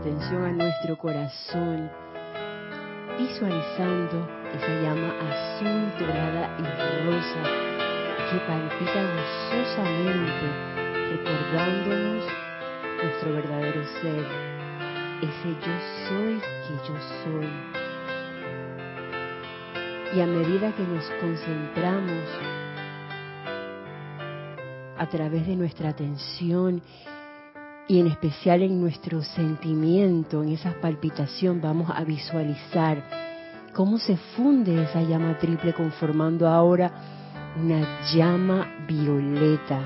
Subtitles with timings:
[0.00, 1.90] atención a nuestro corazón,
[3.18, 6.62] visualizando esa llama azul, dorada y
[7.04, 7.42] rosa
[8.30, 10.46] que palpita gozosamente,
[11.10, 12.24] recordándonos
[13.02, 14.26] nuestro verdadero ser,
[15.20, 15.76] ese yo
[16.08, 17.50] soy que yo soy.
[20.14, 22.24] Y a medida que nos concentramos
[24.96, 26.82] a través de nuestra atención
[27.90, 33.02] y en especial en nuestro sentimiento, en esa palpitación, vamos a visualizar
[33.74, 36.92] cómo se funde esa llama triple conformando ahora
[37.60, 39.80] una llama violeta.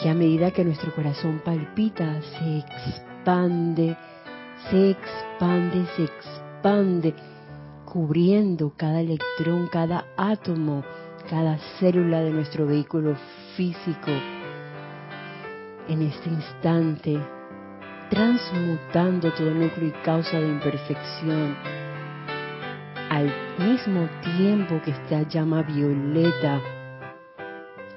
[0.00, 3.96] Que a medida que nuestro corazón palpita, se expande,
[4.70, 7.14] se expande, se expande,
[7.84, 10.84] cubriendo cada electrón, cada átomo,
[11.28, 13.16] cada célula de nuestro vehículo
[13.56, 14.10] físico
[15.88, 17.18] en este instante,
[18.10, 21.56] transmutando todo núcleo y causa de imperfección,
[23.08, 26.60] al mismo tiempo que esta llama violeta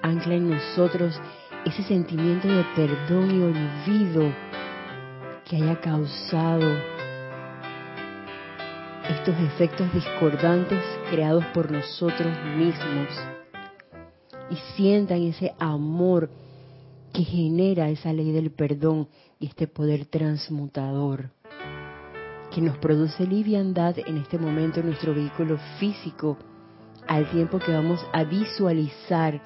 [0.01, 1.19] ancla en nosotros
[1.66, 4.34] ese sentimiento de perdón y olvido
[5.44, 6.78] que haya causado
[9.10, 13.38] estos efectos discordantes creados por nosotros mismos
[14.50, 16.30] y sientan ese amor
[17.13, 19.07] que genera esa ley del perdón
[19.40, 21.31] y este poder transmutador
[22.54, 26.38] que nos produce liviandad en este momento en nuestro vehículo físico
[27.07, 29.42] al tiempo que vamos a visualizar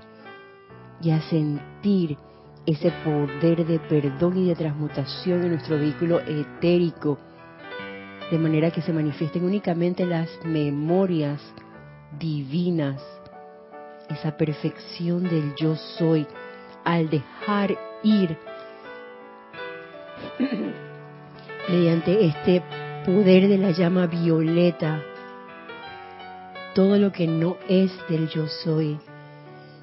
[1.01, 2.17] y a sentir
[2.65, 7.17] ese poder de perdón y de transmutación en nuestro vehículo etérico
[8.31, 11.41] de manera que se manifiesten únicamente las memorias
[12.17, 13.01] divinas,
[14.13, 16.27] esa perfección del yo soy,
[16.83, 18.37] al dejar ir
[21.69, 22.63] mediante este
[23.05, 25.01] poder de la llama violeta
[26.73, 28.97] todo lo que no es del yo soy.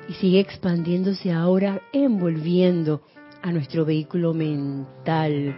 [0.09, 3.03] Y sigue expandiéndose ahora envolviendo
[3.43, 5.55] a nuestro vehículo mental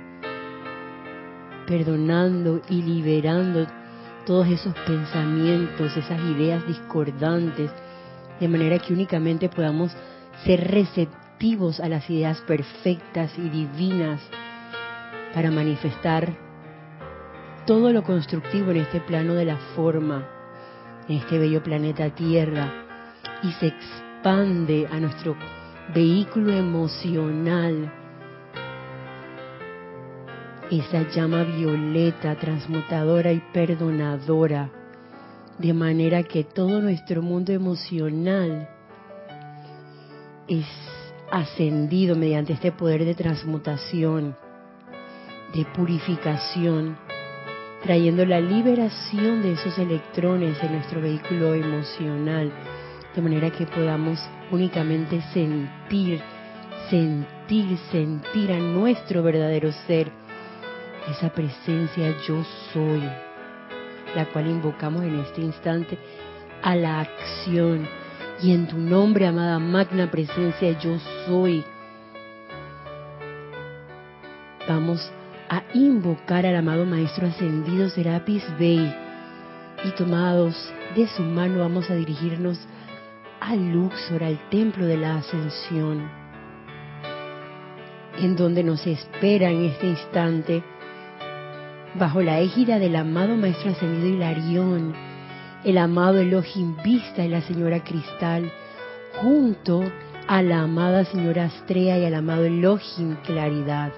[1.67, 3.67] perdonando y liberando
[4.27, 7.71] todos esos pensamientos, esas ideas discordantes,
[8.41, 9.93] de manera que únicamente podamos
[10.45, 14.21] ser receptivos a las ideas perfectas y divinas
[15.35, 16.33] para manifestar
[17.67, 20.27] todo lo constructivo en este plano de la forma,
[21.09, 22.73] en este bello planeta Tierra,
[23.43, 25.37] y se expande a nuestro
[25.95, 27.93] vehículo emocional.
[30.71, 34.71] Esa llama violeta, transmutadora y perdonadora,
[35.59, 38.69] de manera que todo nuestro mundo emocional
[40.49, 40.67] es
[41.31, 44.37] ascendido mediante este poder de transmutación,
[45.55, 46.97] de purificación,
[47.83, 52.53] trayendo la liberación de esos electrones en nuestro vehículo emocional,
[53.15, 54.19] de manera que podamos
[54.51, 56.21] únicamente sentir,
[56.91, 60.11] sentir, sentir a nuestro verdadero ser
[61.11, 63.03] esa presencia yo soy,
[64.15, 65.99] la cual invocamos en este instante
[66.63, 67.89] a la acción.
[68.43, 71.65] Y en tu nombre, amada magna presencia yo soy,
[74.69, 75.13] vamos
[75.49, 78.93] a invocar al amado Maestro Ascendido Serapis Bey.
[79.85, 82.59] Y tomados de su mano vamos a dirigirnos
[83.41, 86.09] al Luxor, al templo de la ascensión,
[88.19, 90.63] en donde nos espera en este instante
[91.95, 94.95] bajo la égida del amado Maestro Ascendido Hilarión,
[95.65, 98.51] el amado Elohim Vista y la Señora Cristal,
[99.21, 99.83] junto
[100.27, 103.93] a la amada Señora Astrea y al amado Elohim Claridad,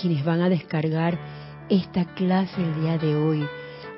[0.00, 1.18] quienes van a descargar
[1.68, 3.46] esta clase el día de hoy.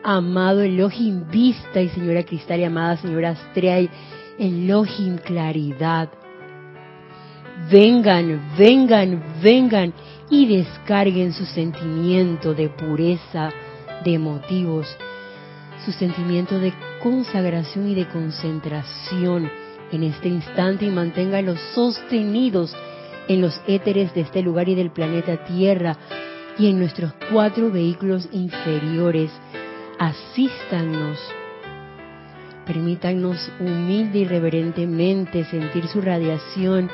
[0.04, 3.90] Amado Elohim Vista y Señora Cristal y amada Señora Astrea y
[4.38, 6.10] Elohim Claridad.
[7.70, 9.94] Vengan, vengan, vengan
[10.32, 13.50] y descarguen su sentimiento de pureza
[14.02, 14.88] de motivos,
[15.84, 19.50] su sentimiento de consagración y de concentración
[19.92, 22.74] en este instante y manténganlos sostenidos
[23.28, 25.98] en los éteres de este lugar y del planeta Tierra
[26.58, 29.30] y en nuestros cuatro vehículos inferiores.
[29.98, 31.18] Asístanos.
[32.64, 36.88] Permítanos humilde y reverentemente sentir su radiación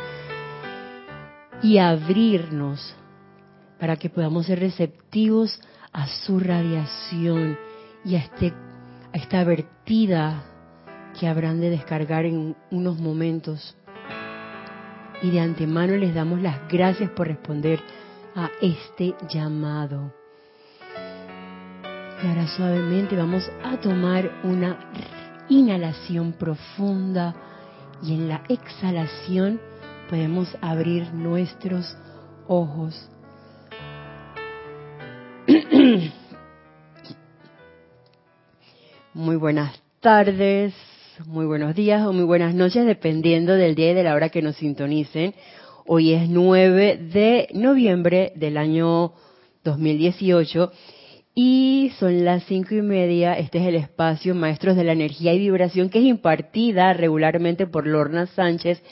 [1.63, 2.97] y abrirnos
[3.79, 5.61] para que podamos ser receptivos
[5.93, 7.59] a su radiación
[8.05, 8.53] y a, este,
[9.13, 10.45] a esta vertida
[11.19, 13.77] que habrán de descargar en unos momentos.
[15.23, 17.81] Y de antemano les damos las gracias por responder
[18.37, 20.13] a este llamado.
[22.23, 24.79] Y ahora suavemente vamos a tomar una
[25.49, 27.35] inhalación profunda
[28.03, 29.61] y en la exhalación
[30.09, 31.97] podemos abrir nuestros
[32.47, 33.09] ojos.
[39.15, 40.75] Muy buenas tardes,
[41.27, 44.43] muy buenos días o muy buenas noches, dependiendo del día y de la hora que
[44.43, 45.35] nos sintonicen.
[45.87, 49.15] Hoy es 9 de noviembre del año
[49.65, 50.71] 2018
[51.35, 53.33] y son las cinco y media.
[53.39, 57.87] Este es el espacio Maestros de la Energía y Vibración que es impartida regularmente por
[57.87, 58.83] Lorna Sánchez,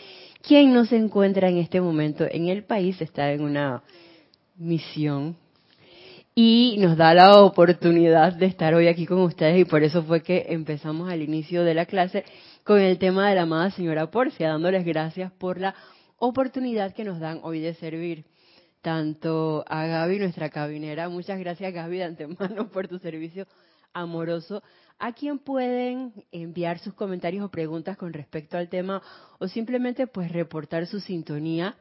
[0.41, 3.83] quien no se encuentra en este momento en el país, está en una
[4.57, 5.37] misión
[6.39, 10.23] y nos da la oportunidad de estar hoy aquí con ustedes y por eso fue
[10.23, 12.27] que empezamos al inicio de la clase
[12.63, 15.75] con el tema de la amada señora Porcia, dándoles gracias por la
[16.19, 18.27] oportunidad que nos dan hoy de servir
[18.83, 23.47] tanto a Gaby, nuestra cabinera, muchas gracias Gaby de antemano por tu servicio
[23.95, 24.63] amoroso,
[24.99, 29.01] a quien pueden enviar sus comentarios o preguntas con respecto al tema
[29.39, 31.77] o simplemente pues reportar su sintonía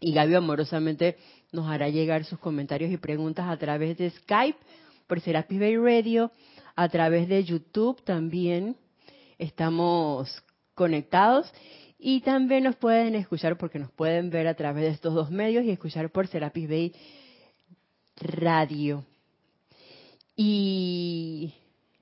[0.00, 1.16] y Gaby amorosamente
[1.52, 4.58] nos hará llegar sus comentarios y preguntas a través de Skype,
[5.06, 6.30] por Serapis Bay Radio,
[6.74, 8.76] a través de YouTube también
[9.38, 10.42] estamos
[10.74, 11.50] conectados
[11.98, 15.64] y también nos pueden escuchar porque nos pueden ver a través de estos dos medios
[15.64, 16.92] y escuchar por Serapis Bay
[18.16, 19.04] Radio.
[20.36, 21.54] Y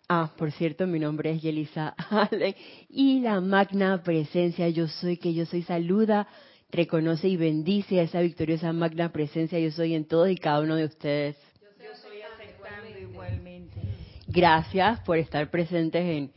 [0.09, 2.57] Ah, por cierto, mi nombre es Yelisa Ale
[2.91, 6.29] y la magna presencia yo soy que yo soy saluda
[6.75, 10.77] reconoce y bendice a esa victoriosa magna presencia yo soy en todos y cada uno
[10.77, 11.37] de ustedes.
[11.79, 13.81] Yo soy aceptando igualmente.
[14.27, 16.33] Gracias por estar presentes en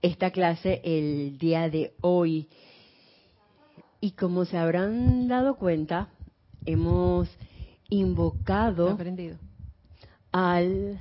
[0.00, 2.48] esta clase el día de hoy.
[4.00, 6.08] Y como se habrán dado cuenta,
[6.64, 7.28] hemos
[7.88, 8.98] invocado
[10.32, 11.00] al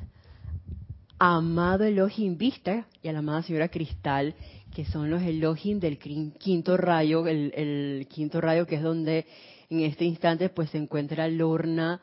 [1.17, 4.35] amado Elohim Vista y a la amada señora Cristal
[4.73, 9.25] que son los Elohim del quinto rayo, el, quinto rayo que es donde
[9.69, 12.01] en este instante pues se encuentra Lorna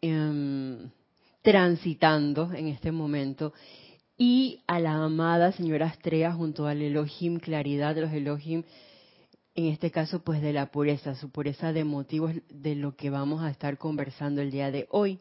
[0.00, 0.90] em,
[1.42, 3.52] transitando en este momento
[4.16, 8.64] y a la amada señora Estrella junto al Elohim Claridad de los Elohim
[9.54, 13.42] en este caso pues de la pureza, su pureza de motivos de lo que vamos
[13.42, 15.18] a estar conversando el día de hoy.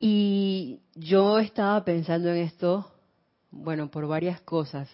[0.00, 2.90] Y yo estaba pensando en esto,
[3.52, 4.88] bueno, por varias cosas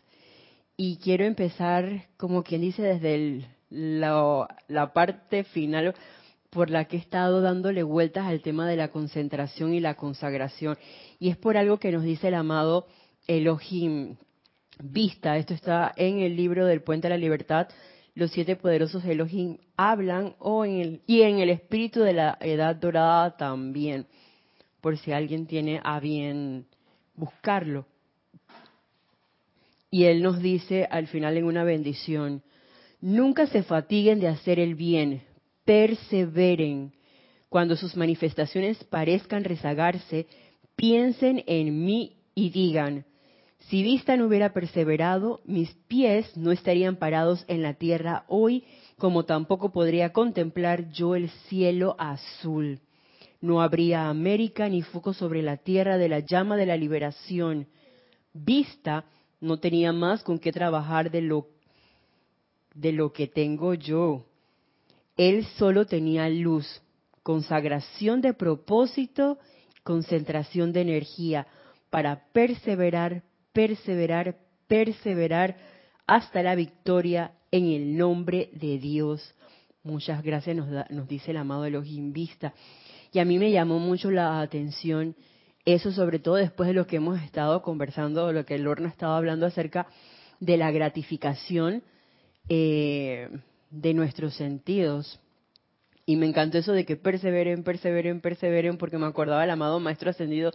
[0.77, 5.95] y quiero empezar, como quien dice, desde la, parte final
[6.51, 10.77] por la que he estado dándole vueltas al tema de la concentración y la consagración.
[11.19, 12.87] Y es por algo que nos dice el amado
[13.27, 14.17] Elohim
[14.83, 15.37] Vista.
[15.37, 17.69] Esto está en el libro del Puente a la Libertad.
[18.15, 22.77] Los siete poderosos Elohim hablan o en el, y en el espíritu de la edad
[22.77, 24.07] dorada también,
[24.83, 26.67] por si alguien tiene a bien
[27.15, 27.87] buscarlo.
[29.93, 32.43] Y Él nos dice al final en una bendición,
[33.03, 35.23] nunca se fatiguen de hacer el bien,
[35.67, 36.95] perseveren.
[37.51, 40.27] Cuando sus manifestaciones parezcan rezagarse,
[40.77, 43.05] piensen en mí y digan,
[43.69, 48.65] si Vista no hubiera perseverado, mis pies no estarían parados en la tierra hoy,
[48.97, 52.81] como tampoco podría contemplar yo el cielo azul.
[53.43, 57.67] No habría América ni foco sobre la tierra de la llama de la liberación.
[58.33, 59.05] Vista
[59.43, 61.49] no tenía más con qué trabajar de lo,
[62.75, 64.25] de lo que tengo yo.
[65.17, 66.81] Él solo tenía luz,
[67.25, 69.39] consagración de propósito,
[69.83, 71.47] concentración de energía
[71.91, 75.57] para perseverar, perseverar, perseverar
[76.07, 79.35] hasta la victoria en el nombre de Dios.
[79.83, 82.55] Muchas gracias, nos, nos dice el amado Elohim Vista.
[83.13, 85.17] Y a mí me llamó mucho la atención
[85.65, 88.91] eso sobre todo después de lo que hemos estado conversando, lo que el horno ha
[88.91, 89.87] estado hablando acerca
[90.41, 91.83] de la gratificación
[92.49, 93.29] eh,
[93.71, 95.21] de nuestros sentidos.
[96.05, 100.11] Y me encantó eso de que perseveren, perseveren, perseveren, porque me acordaba del amado Maestro
[100.11, 100.51] Ascendido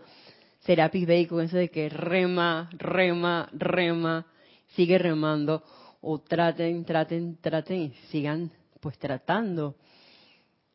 [0.62, 4.26] Serapis Bey con eso de que rema, rema, rema,
[4.76, 5.64] sigue remando,
[6.02, 9.76] o traten, traten, traten, sigan pues tratando.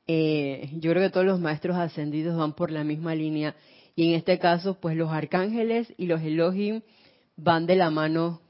[0.06, 3.54] Eh, yo creo que todos los maestros ascendidos van por la misma línea
[3.94, 6.82] y en este caso, pues los arcángeles y los Elohim
[7.37, 8.40] van de la mano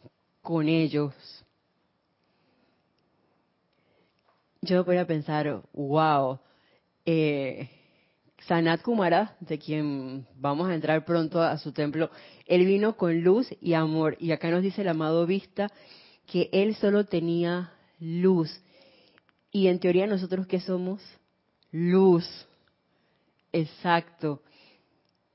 [0.41, 1.15] con ellos.
[4.63, 6.39] yo voy a pensar, wow,
[7.05, 7.69] eh,
[8.47, 12.11] Sanat Kumara, de quien vamos a entrar pronto a su templo,
[12.47, 14.17] él vino con luz y amor.
[14.21, 15.69] Y acá nos dice el amado Vista
[16.27, 18.51] que él solo tenía luz.
[19.51, 21.03] Y en teoría nosotros qué somos?
[21.73, 22.27] Luz.
[23.53, 24.43] Exacto.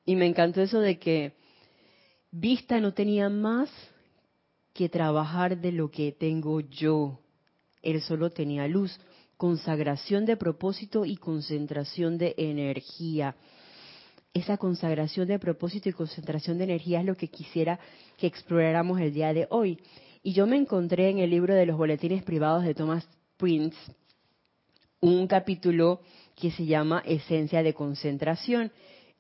[0.08, 1.34] Y me encantó eso de que
[2.32, 3.70] Vista no tenía más
[4.74, 7.20] que trabajar de lo que tengo yo.
[7.82, 8.98] Él solo tenía luz
[9.36, 13.36] consagración de propósito y concentración de energía.
[14.34, 17.78] Esa consagración de propósito y concentración de energía es lo que quisiera
[18.18, 19.78] que exploráramos el día de hoy.
[20.24, 23.78] Y yo me encontré en el libro de los boletines privados de Thomas Prince
[25.00, 26.02] un capítulo
[26.36, 28.72] que se llama Esencia de Concentración.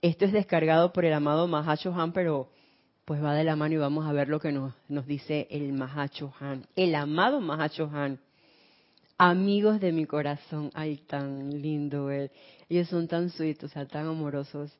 [0.01, 2.49] Esto es descargado por el amado Mahacho Han, pero
[3.05, 4.73] pues va de la mano y vamos a ver lo que nos,
[5.07, 8.19] dice el Mahacho Han, el amado Mahacho Han.
[9.17, 12.29] Amigos de mi corazón, ay, tan lindo él.
[12.69, 13.55] Ellos son tan sea,
[13.87, 14.71] tan amorosos.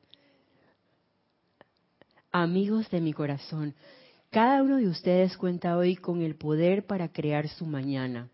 [2.30, 3.74] Amigos de mi corazón,
[4.30, 8.28] cada uno de ustedes cuenta hoy con el poder para crear su mañana.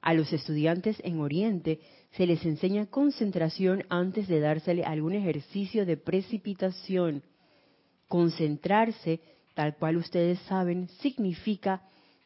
[0.00, 1.80] A los estudiantes en Oriente
[2.12, 7.22] se les enseña concentración antes de dársele algún ejercicio de precipitación.
[8.08, 9.20] Concentrarse,
[9.54, 11.82] tal cual ustedes saben, significa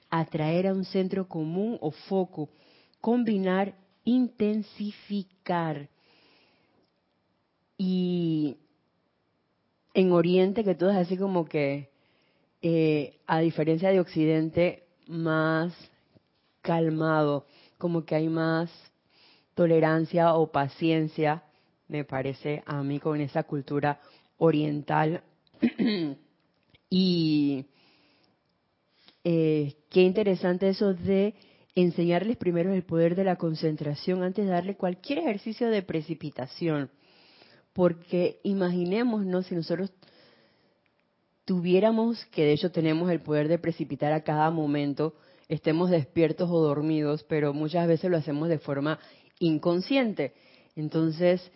[0.08, 2.48] atraer a un centro común o foco
[3.04, 3.74] combinar,
[4.04, 5.90] intensificar.
[7.76, 8.56] Y
[9.92, 11.90] en Oriente, que todo es así como que,
[12.62, 15.74] eh, a diferencia de Occidente, más
[16.62, 17.44] calmado,
[17.76, 18.70] como que hay más
[19.54, 21.44] tolerancia o paciencia,
[21.88, 24.00] me parece a mí, con esa cultura
[24.38, 25.22] oriental.
[26.90, 27.66] y
[29.24, 31.34] eh, qué interesante eso de
[31.74, 36.90] enseñarles primero el poder de la concentración antes de darle cualquier ejercicio de precipitación.
[37.72, 39.92] Porque imaginémonos si nosotros
[41.44, 45.14] tuviéramos, que de hecho tenemos el poder de precipitar a cada momento,
[45.48, 48.98] estemos despiertos o dormidos, pero muchas veces lo hacemos de forma
[49.38, 50.32] inconsciente.
[50.76, 51.50] Entonces,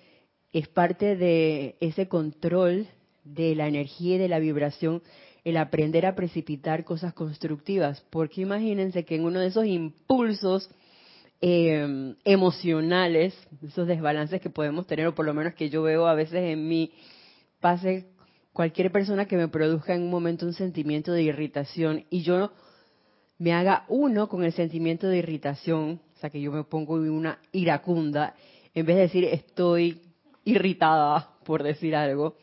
[0.52, 2.86] es parte de ese control
[3.24, 5.02] de la energía y de la vibración
[5.44, 10.68] el aprender a precipitar cosas constructivas, porque imagínense que en uno de esos impulsos
[11.40, 16.14] eh, emocionales, esos desbalances que podemos tener, o por lo menos que yo veo a
[16.14, 16.92] veces en mí,
[17.60, 18.06] pase
[18.52, 22.50] cualquier persona que me produzca en un momento un sentimiento de irritación y yo
[23.38, 27.38] me haga uno con el sentimiento de irritación, o sea que yo me pongo una
[27.52, 28.34] iracunda,
[28.74, 30.02] en vez de decir estoy
[30.44, 32.34] irritada por decir algo,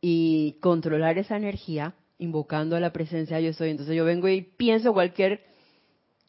[0.00, 3.70] y controlar esa energía, invocando a la presencia yo soy.
[3.70, 5.44] Entonces yo vengo y pienso cualquier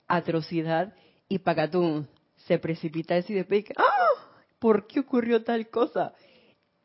[0.07, 0.95] atrocidad
[1.29, 2.07] y Pacatún
[2.47, 4.31] se precipita eso y después ¡ah!
[4.57, 6.13] ¿Por qué ocurrió tal cosa?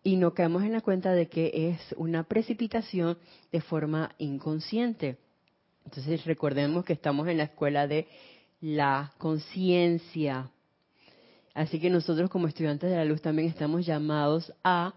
[0.02, 3.16] Y no caemos en la cuenta de que es una precipitación
[3.50, 5.16] de forma inconsciente.
[5.86, 8.08] Entonces recordemos que estamos en la escuela de
[8.60, 10.50] la conciencia.
[11.54, 14.94] Así que nosotros como estudiantes de la luz también estamos llamados a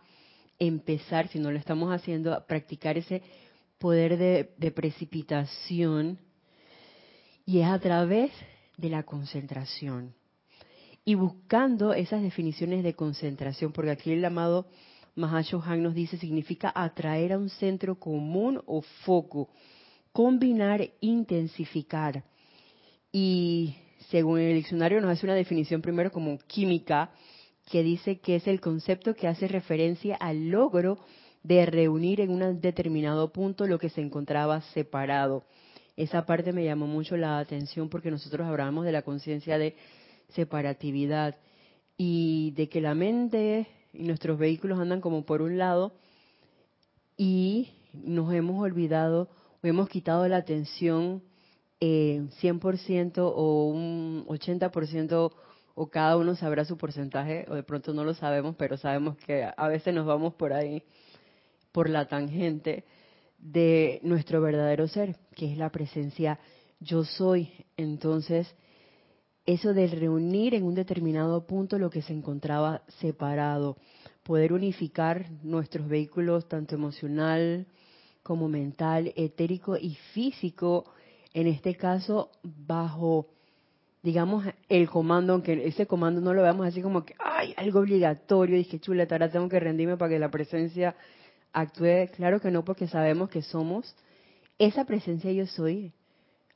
[0.59, 3.21] empezar, si no lo estamos haciendo, a practicar ese
[3.79, 6.19] poder de, precipitación
[7.45, 8.31] y es a través
[8.77, 10.13] de la concentración.
[11.05, 14.67] Y buscando esas definiciones de concentración, porque aquí el amado
[15.17, 19.49] Han nos dice significa atraer a un centro común o foco,
[20.13, 22.23] combinar, intensificar.
[23.15, 23.75] Y
[24.09, 27.11] según el diccionario nos hace una definición primero como química,
[27.69, 30.97] que dice que es el concepto que hace referencia al logro
[31.43, 35.45] de reunir en un determinado punto lo que se encontraba separado.
[35.95, 39.75] Esa parte me llamó mucho la atención porque nosotros hablamos de la conciencia de
[40.29, 41.35] separatividad
[41.95, 45.93] y de que la mente y nuestros vehículos andan como por un lado
[47.15, 49.29] y nos hemos olvidado
[49.61, 51.21] o hemos quitado la atención
[51.79, 55.31] eh, 100% o un 80%
[55.75, 59.47] o cada uno sabrá su porcentaje o de pronto no lo sabemos, pero sabemos que
[59.55, 60.83] a veces nos vamos por ahí
[61.71, 62.85] por la tangente
[63.39, 66.39] de nuestro verdadero ser, que es la presencia
[66.79, 67.49] yo soy.
[67.75, 68.53] Entonces,
[69.45, 73.77] eso de reunir en un determinado punto lo que se encontraba separado,
[74.23, 77.67] poder unificar nuestros vehículos tanto emocional
[78.21, 80.85] como mental, etérico y físico,
[81.33, 83.27] en este caso bajo,
[84.01, 88.57] digamos, el comando, aunque ese comando no lo veamos así como que, ay, algo obligatorio,
[88.57, 90.95] dije, chuleta, ahora tengo que rendirme para que la presencia
[91.51, 93.95] actúe, claro que no, porque sabemos que somos
[94.59, 95.93] esa presencia yo soy,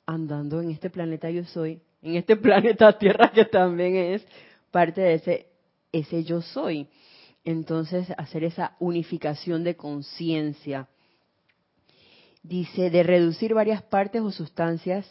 [0.05, 4.25] andando en este planeta yo soy, en este planeta Tierra que también es
[4.71, 5.47] parte de ese,
[5.91, 6.87] ese yo soy.
[7.43, 10.89] Entonces, hacer esa unificación de conciencia.
[12.47, 15.05] Dice, de reducir varias partes o sustancias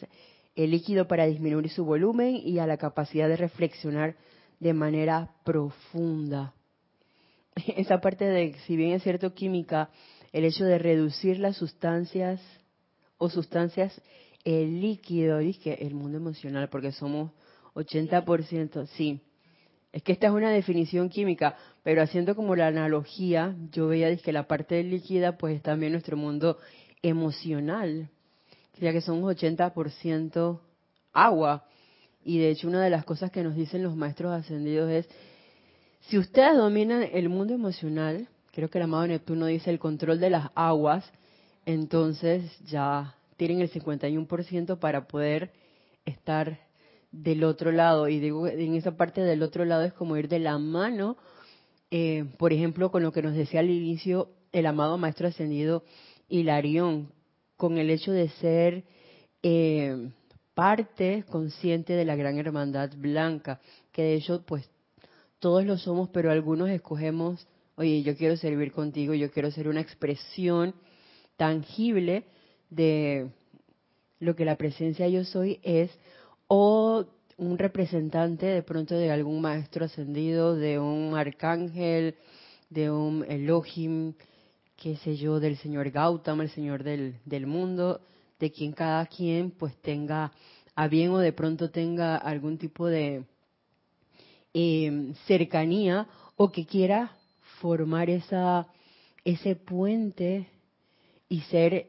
[0.55, 4.15] el líquido para disminuir su volumen y a la capacidad de reflexionar
[4.59, 6.55] de manera profunda.
[7.77, 9.91] Esa parte de, si bien es cierto química,
[10.33, 12.41] el hecho de reducir las sustancias
[13.19, 14.01] o sustancias,
[14.43, 17.33] el líquido, dije, el mundo emocional, porque somos
[17.75, 19.21] 80%, sí.
[19.91, 24.33] Es que esta es una definición química, pero haciendo como la analogía, yo veía que
[24.33, 26.57] la parte líquida pues es también nuestro mundo
[27.01, 28.09] emocional
[28.79, 30.59] ya que somos 80%
[31.13, 31.65] agua.
[32.23, 35.09] Y de hecho una de las cosas que nos dicen los maestros ascendidos es,
[36.01, 40.29] si ustedes dominan el mundo emocional, creo que el amado Neptuno dice el control de
[40.29, 41.09] las aguas,
[41.65, 45.51] entonces ya tienen el 51% para poder
[46.05, 46.59] estar
[47.11, 48.07] del otro lado.
[48.07, 51.17] Y digo, en esa parte del otro lado es como ir de la mano,
[51.91, 55.83] eh, por ejemplo, con lo que nos decía al inicio el amado Maestro Ascendido
[56.29, 57.11] Hilarión,
[57.55, 58.83] con el hecho de ser
[59.43, 60.09] eh,
[60.53, 63.59] parte consciente de la gran hermandad blanca,
[63.91, 64.69] que de hecho pues
[65.39, 69.81] todos lo somos, pero algunos escogemos, oye, yo quiero servir contigo, yo quiero ser una
[69.81, 70.73] expresión
[71.35, 72.25] tangible
[72.69, 73.29] de
[74.19, 75.91] lo que la presencia yo soy es,
[76.47, 77.05] o
[77.37, 82.15] un representante de pronto de algún maestro ascendido, de un arcángel,
[82.69, 84.13] de un Elohim,
[84.77, 88.01] qué sé yo, del señor Gautama, el señor del, del mundo,
[88.39, 90.31] de quien cada quien pues tenga
[90.75, 93.25] a bien o de pronto tenga algún tipo de
[94.53, 97.17] em, cercanía o que quiera
[97.59, 98.67] formar esa
[99.25, 100.47] ese puente
[101.27, 101.87] y ser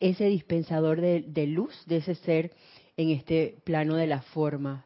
[0.00, 2.50] ese dispensador de, de luz de ese ser
[2.96, 4.84] en este plano de las formas.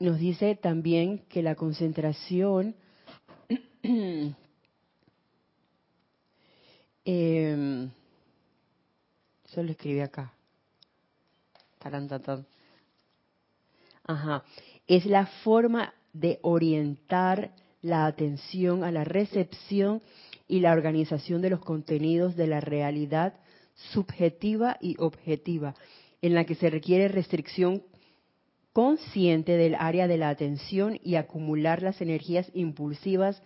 [0.00, 2.74] Nos dice también que la concentración
[7.10, 7.88] Eh,
[9.46, 10.30] eso lo escribí acá.
[14.04, 14.44] Ajá.
[14.86, 20.02] Es la forma de orientar la atención a la recepción
[20.48, 23.32] y la organización de los contenidos de la realidad
[23.74, 25.74] subjetiva y objetiva,
[26.20, 27.82] en la que se requiere restricción
[28.74, 33.42] consciente del área de la atención y acumular las energías impulsivas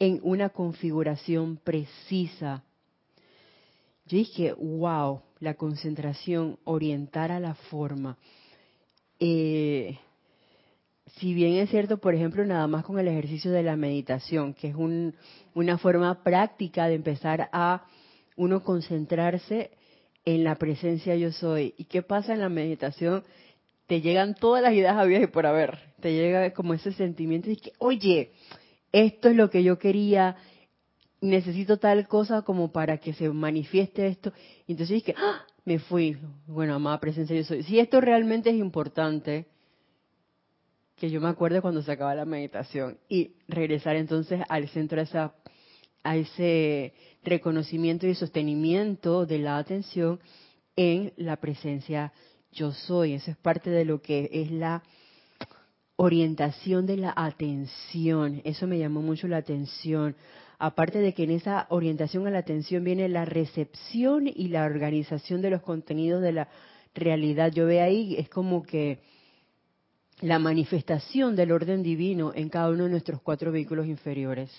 [0.00, 2.64] en una configuración precisa.
[4.06, 8.18] Yo dije, wow, la concentración, orientar a la forma.
[9.18, 9.98] Eh,
[11.16, 14.68] si bien es cierto, por ejemplo, nada más con el ejercicio de la meditación, que
[14.68, 14.74] es
[15.54, 17.86] una forma práctica de empezar a
[18.36, 19.70] uno concentrarse
[20.24, 21.74] en la presencia yo soy.
[21.76, 23.22] ¿Y qué pasa en la meditación?
[23.86, 25.78] Te llegan todas las ideas a y por haber.
[26.00, 28.32] Te llega como ese sentimiento de que, oye,
[28.92, 30.36] esto es lo que yo quería,
[31.24, 34.32] necesito tal cosa como para que se manifieste esto.
[34.66, 35.42] Y entonces dije, ¡Ah!
[35.64, 36.16] me fui.
[36.46, 37.62] Bueno, amada presencia, yo soy.
[37.62, 39.46] Si esto realmente es importante,
[40.96, 45.04] que yo me acuerde cuando se acaba la meditación y regresar entonces al centro de
[45.04, 45.34] esa,
[46.02, 50.20] a ese reconocimiento y sostenimiento de la atención
[50.76, 52.12] en la presencia
[52.52, 53.14] yo soy.
[53.14, 54.82] Eso es parte de lo que es la
[55.96, 58.40] orientación de la atención.
[58.44, 60.14] Eso me llamó mucho la atención
[60.66, 65.42] aparte de que en esa orientación a la atención viene la recepción y la organización
[65.42, 66.48] de los contenidos de la
[66.94, 67.52] realidad.
[67.52, 69.00] Yo veo ahí, es como que
[70.22, 74.50] la manifestación del orden divino en cada uno de nuestros cuatro vehículos inferiores.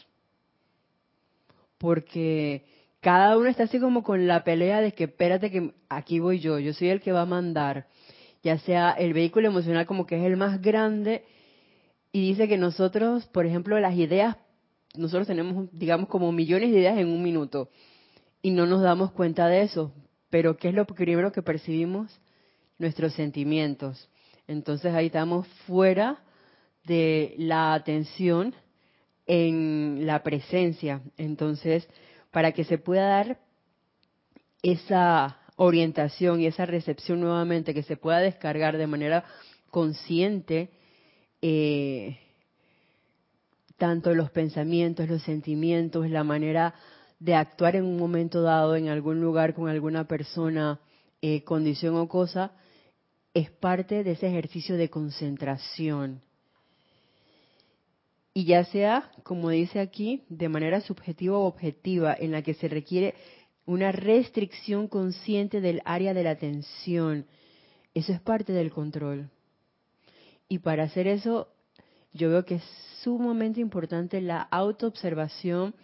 [1.79, 2.65] Porque
[3.01, 6.59] cada uno está así como con la pelea de que espérate que aquí voy yo,
[6.59, 7.87] yo soy el que va a mandar,
[8.43, 11.23] ya sea el vehículo emocional como que es el más grande
[12.11, 14.37] y dice que nosotros, por ejemplo, las ideas
[14.97, 17.69] nosotros tenemos, digamos, como millones de ideas en un minuto
[18.41, 19.91] y no nos damos cuenta de eso.
[20.29, 22.19] Pero ¿qué es lo primero que percibimos?
[22.77, 24.09] Nuestros sentimientos.
[24.47, 26.19] Entonces ahí estamos fuera
[26.83, 28.53] de la atención
[29.25, 31.01] en la presencia.
[31.17, 31.87] Entonces,
[32.31, 33.39] para que se pueda dar
[34.61, 39.23] esa orientación y esa recepción nuevamente, que se pueda descargar de manera
[39.71, 40.69] consciente,
[41.41, 42.19] eh,
[43.77, 46.73] tanto los pensamientos, los sentimientos, la manera
[47.19, 50.79] de actuar en un momento dado en algún lugar con alguna persona,
[51.21, 52.51] eh, condición o cosa,
[53.33, 56.21] es parte de ese ejercicio de concentración.
[58.33, 62.67] Y ya sea, como dice aquí, de manera subjetiva o objetiva, en la que se
[62.67, 63.15] requiere
[63.65, 67.25] una restricción consciente del área de la atención,
[67.93, 69.29] Eso es parte del control.
[70.49, 71.47] Y para hacer eso,
[72.15, 72.63] yo veo que es
[73.03, 75.75] sumamente importante la autoobservación,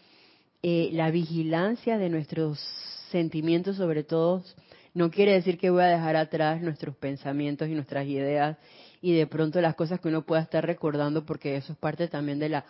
[0.63, 2.57] eh, la vigilancia de nuestros
[3.11, 4.43] sentimientos sobre todo.
[4.93, 8.57] No quiere decir que voy a dejar atrás nuestros pensamientos y nuestras ideas
[9.01, 12.39] y de pronto las cosas que uno pueda estar recordando, porque eso es parte también
[12.39, 12.65] de la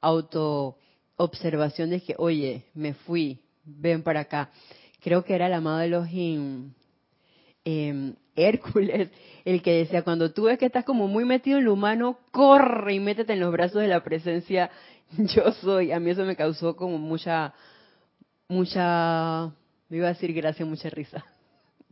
[0.00, 4.50] autoobservación de que, oye, me fui, ven para acá.
[5.00, 6.72] Creo que era el amado Elohim,
[7.64, 9.10] eh, Hércules,
[9.44, 12.94] el que decía, cuando tú ves que estás como muy metido en lo humano, corre
[12.94, 14.70] y métete en los brazos de la presencia
[15.18, 15.92] yo soy.
[15.92, 17.54] A mí eso me causó como mucha,
[18.48, 19.52] mucha,
[19.88, 21.24] me iba a decir gracia, mucha risa.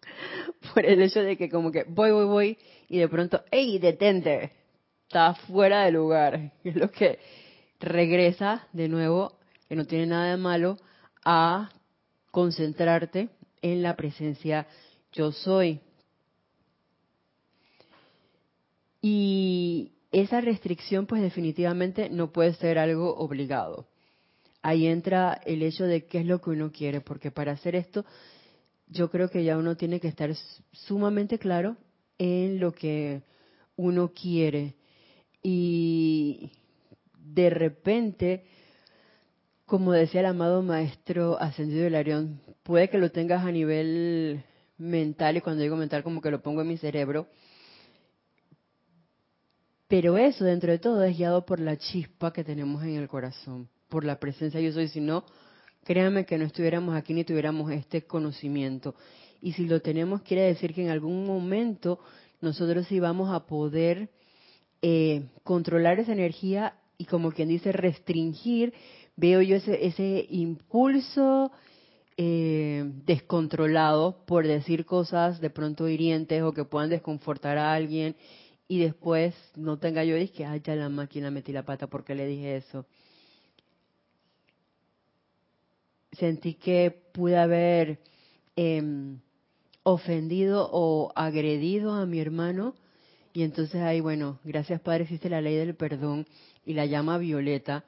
[0.74, 4.52] Por el hecho de que como que voy, voy, voy, y de pronto, ¡ey, detente!
[5.06, 6.52] Está fuera de lugar.
[6.64, 7.18] Es lo que
[7.80, 10.76] regresa de nuevo, que no tiene nada de malo,
[11.24, 11.70] a
[12.30, 13.28] concentrarte
[13.62, 14.66] en la presencia
[15.12, 15.80] yo soy.
[19.02, 23.86] Y esa restricción pues definitivamente no puede ser algo obligado.
[24.62, 28.04] Ahí entra el hecho de qué es lo que uno quiere, porque para hacer esto
[28.88, 30.34] yo creo que ya uno tiene que estar
[30.72, 31.76] sumamente claro
[32.18, 33.22] en lo que
[33.76, 34.74] uno quiere.
[35.42, 36.50] Y
[37.16, 38.44] de repente,
[39.64, 44.42] como decía el amado maestro ascendido del Arión, puede que lo tengas a nivel
[44.80, 47.28] mental, y cuando digo mental como que lo pongo en mi cerebro,
[49.86, 53.68] pero eso, dentro de todo, es guiado por la chispa que tenemos en el corazón,
[53.88, 54.86] por la presencia yo soy.
[54.86, 55.24] Si no,
[55.84, 58.94] créanme que no estuviéramos aquí ni tuviéramos este conocimiento.
[59.42, 61.98] Y si lo tenemos, quiere decir que en algún momento
[62.40, 64.10] nosotros sí vamos a poder
[64.80, 68.72] eh, controlar esa energía y como quien dice, restringir,
[69.16, 71.50] veo yo ese, ese impulso
[72.16, 78.16] eh, descontrolado por decir cosas de pronto hirientes o que puedan desconfortar a alguien
[78.68, 82.26] y después no tenga yo que ay, ya la máquina metí la pata porque le
[82.26, 82.86] dije eso.
[86.12, 87.98] Sentí que pude haber
[88.54, 89.20] em,
[89.82, 92.74] ofendido o agredido a mi hermano
[93.32, 96.26] y entonces ahí, bueno, gracias Padre, existe la ley del perdón
[96.66, 97.84] y la llama violeta.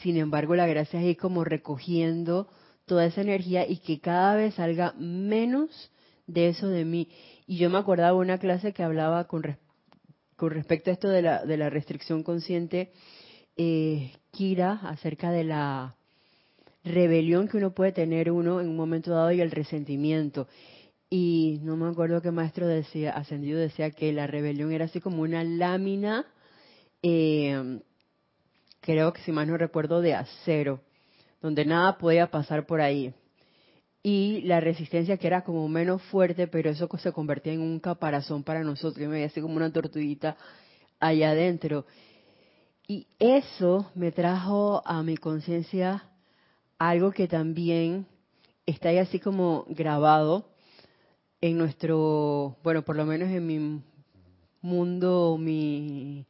[0.00, 2.48] Sin embargo, la gracia es ir como recogiendo
[2.88, 5.92] toda esa energía y que cada vez salga menos
[6.26, 7.08] de eso de mí.
[7.46, 9.44] Y yo me acordaba una clase que hablaba con
[10.38, 12.92] con respecto a esto de la, de la restricción consciente,
[13.56, 15.96] eh, Kira, acerca de la
[16.84, 20.46] rebelión que uno puede tener uno en un momento dado y el resentimiento.
[21.10, 25.22] Y no me acuerdo qué maestro decía, ascendido decía que la rebelión era así como
[25.22, 26.24] una lámina,
[27.02, 27.80] eh,
[28.80, 30.82] creo que si más no recuerdo, de acero,
[31.40, 33.14] donde nada podía pasar por ahí
[34.02, 38.42] y la resistencia que era como menos fuerte, pero eso se convertía en un caparazón
[38.42, 40.36] para nosotros, y me veía así como una tortuguita
[41.00, 41.84] allá adentro.
[42.86, 46.04] Y eso me trajo a mi conciencia
[46.78, 48.06] algo que también
[48.64, 50.48] está ahí así como grabado
[51.40, 53.82] en nuestro, bueno, por lo menos en mi
[54.62, 56.24] mundo, mi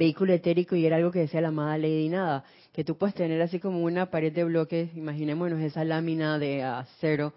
[0.00, 3.40] vehículo etérico, y era algo que decía la amada Lady Nada, que tú puedes tener
[3.42, 7.34] así como una pared de bloques, imaginémonos esa lámina de acero,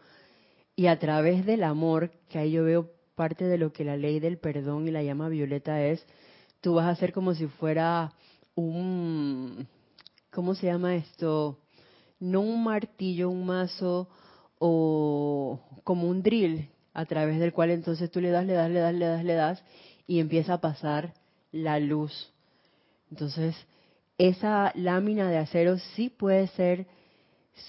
[0.73, 4.21] y a través del amor, que ahí yo veo parte de lo que la ley
[4.21, 6.05] del perdón y la llama violeta es,
[6.61, 8.13] tú vas a hacer como si fuera
[8.55, 9.67] un,
[10.31, 11.59] ¿cómo se llama esto?
[12.21, 14.07] No un martillo, un mazo
[14.57, 18.79] o como un drill, a través del cual entonces tú le das, le das, le
[18.79, 19.63] das, le das, le das,
[20.07, 21.13] y empieza a pasar
[21.51, 22.32] la luz.
[23.13, 23.55] Entonces,
[24.17, 26.87] esa lámina de acero sí puede ser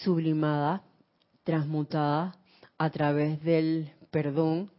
[0.03, 0.83] sublimada,
[1.43, 2.35] transmutada
[2.79, 4.71] a través del perdón,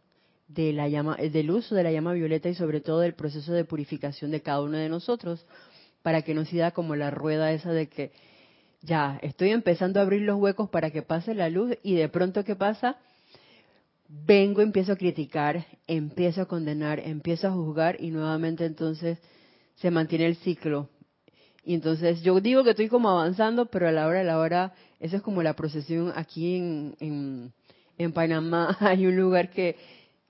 [0.48, 3.64] de la llama, del uso de la llama violeta y sobre todo del proceso de
[3.64, 5.46] purificación de cada uno de nosotros,
[6.02, 8.10] para que no sea como la rueda esa de que
[8.82, 12.42] ya estoy empezando a abrir los huecos para que pase la luz y de pronto
[12.42, 12.96] ¿qué pasa?
[14.08, 19.20] Vengo, empiezo a criticar, empiezo a condenar, empiezo a juzgar y nuevamente entonces
[19.76, 20.88] se mantiene el ciclo
[21.66, 24.72] y entonces yo digo que estoy como avanzando, pero a la hora de la hora,
[25.00, 27.52] esa es como la procesión aquí en,
[27.98, 28.76] en, Panamá.
[28.80, 29.74] Hay un lugar que,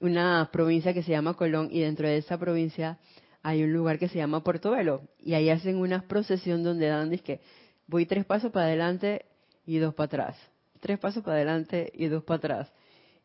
[0.00, 2.98] una provincia que se llama Colón y dentro de esa provincia
[3.42, 5.02] hay un lugar que se llama Portobelo.
[5.20, 7.40] Y ahí hacen una procesión donde dan, que
[7.86, 9.26] voy tres pasos para adelante
[9.66, 10.36] y dos para atrás.
[10.80, 12.72] Tres pasos para adelante y dos para atrás.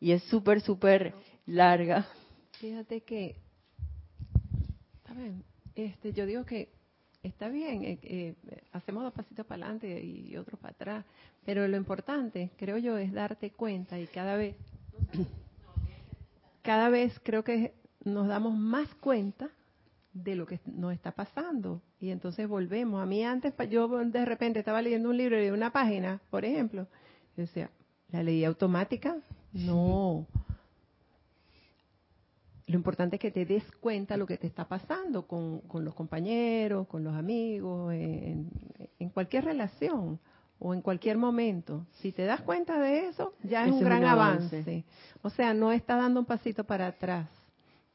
[0.00, 1.14] Y es súper, súper
[1.46, 2.06] larga.
[2.60, 3.36] Fíjate que,
[5.74, 6.70] este, yo digo que
[7.22, 8.34] está bien, eh, eh,
[8.72, 11.04] hacemos dos pasitos para adelante y otros para atrás,
[11.44, 14.56] pero lo importante, creo yo, es darte cuenta y cada vez,
[16.62, 19.50] cada vez creo que nos damos más cuenta
[20.12, 21.80] de lo que nos está pasando.
[22.00, 23.02] Y entonces volvemos.
[23.02, 26.86] A mí antes, yo de repente estaba leyendo un libro de una página, por ejemplo.
[27.36, 27.70] Yo decía,
[28.10, 29.16] ¿la leí automática?
[29.52, 30.26] No.
[32.72, 35.84] Lo importante es que te des cuenta de lo que te está pasando con, con
[35.84, 38.48] los compañeros, con los amigos, en,
[38.98, 40.18] en, cualquier relación
[40.58, 41.86] o en cualquier momento.
[42.00, 44.86] Si te das cuenta de eso, ya es un gran avance.
[45.20, 47.28] O sea, no está dando un pasito para atrás,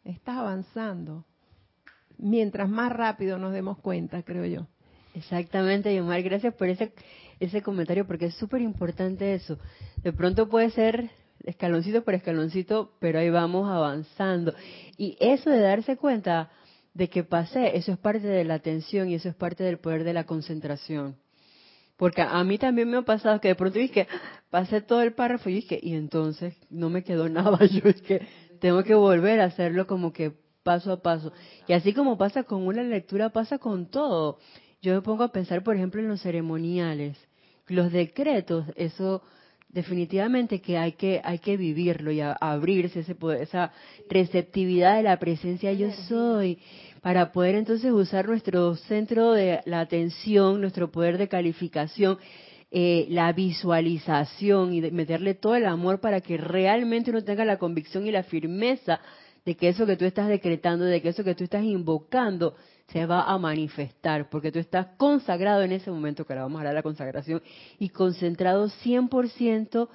[0.03, 1.25] estás avanzando.
[2.19, 4.67] Mientras más rápido nos demos cuenta, creo yo.
[5.15, 6.93] Exactamente, Yomar, gracias por ese,
[7.39, 9.57] ese comentario, porque es súper importante eso.
[10.03, 11.09] De pronto puede ser
[11.47, 14.53] escaloncito por escaloncito, pero ahí vamos avanzando.
[14.97, 16.51] Y eso de darse cuenta
[16.93, 20.03] de que pasé, eso es parte de la atención y eso es parte del poder
[20.03, 21.15] de la concentración.
[21.95, 24.07] Porque a mí también me ha pasado que de pronto dije,
[24.49, 27.57] pasé todo el párrafo y dije, y entonces no me quedó nada.
[27.65, 28.27] Yo es que
[28.59, 30.33] tengo que volver a hacerlo como que
[30.63, 31.31] paso a paso.
[31.67, 34.37] Y así como pasa con una lectura, pasa con todo.
[34.81, 37.17] Yo me pongo a pensar, por ejemplo, en los ceremoniales,
[37.67, 39.23] los decretos, eso
[39.69, 43.71] definitivamente que hay que hay que vivirlo y abrirse ese poder, esa
[44.09, 46.59] receptividad de la presencia yo soy
[47.01, 52.17] para poder entonces usar nuestro centro de la atención, nuestro poder de calificación,
[52.71, 58.07] eh, la visualización y meterle todo el amor para que realmente uno tenga la convicción
[58.07, 58.99] y la firmeza
[59.45, 62.55] de que eso que tú estás decretando, de que eso que tú estás invocando
[62.91, 66.59] se va a manifestar, porque tú estás consagrado en ese momento, que ahora vamos a
[66.61, 67.41] hablar de la consagración,
[67.79, 69.89] y concentrado 100%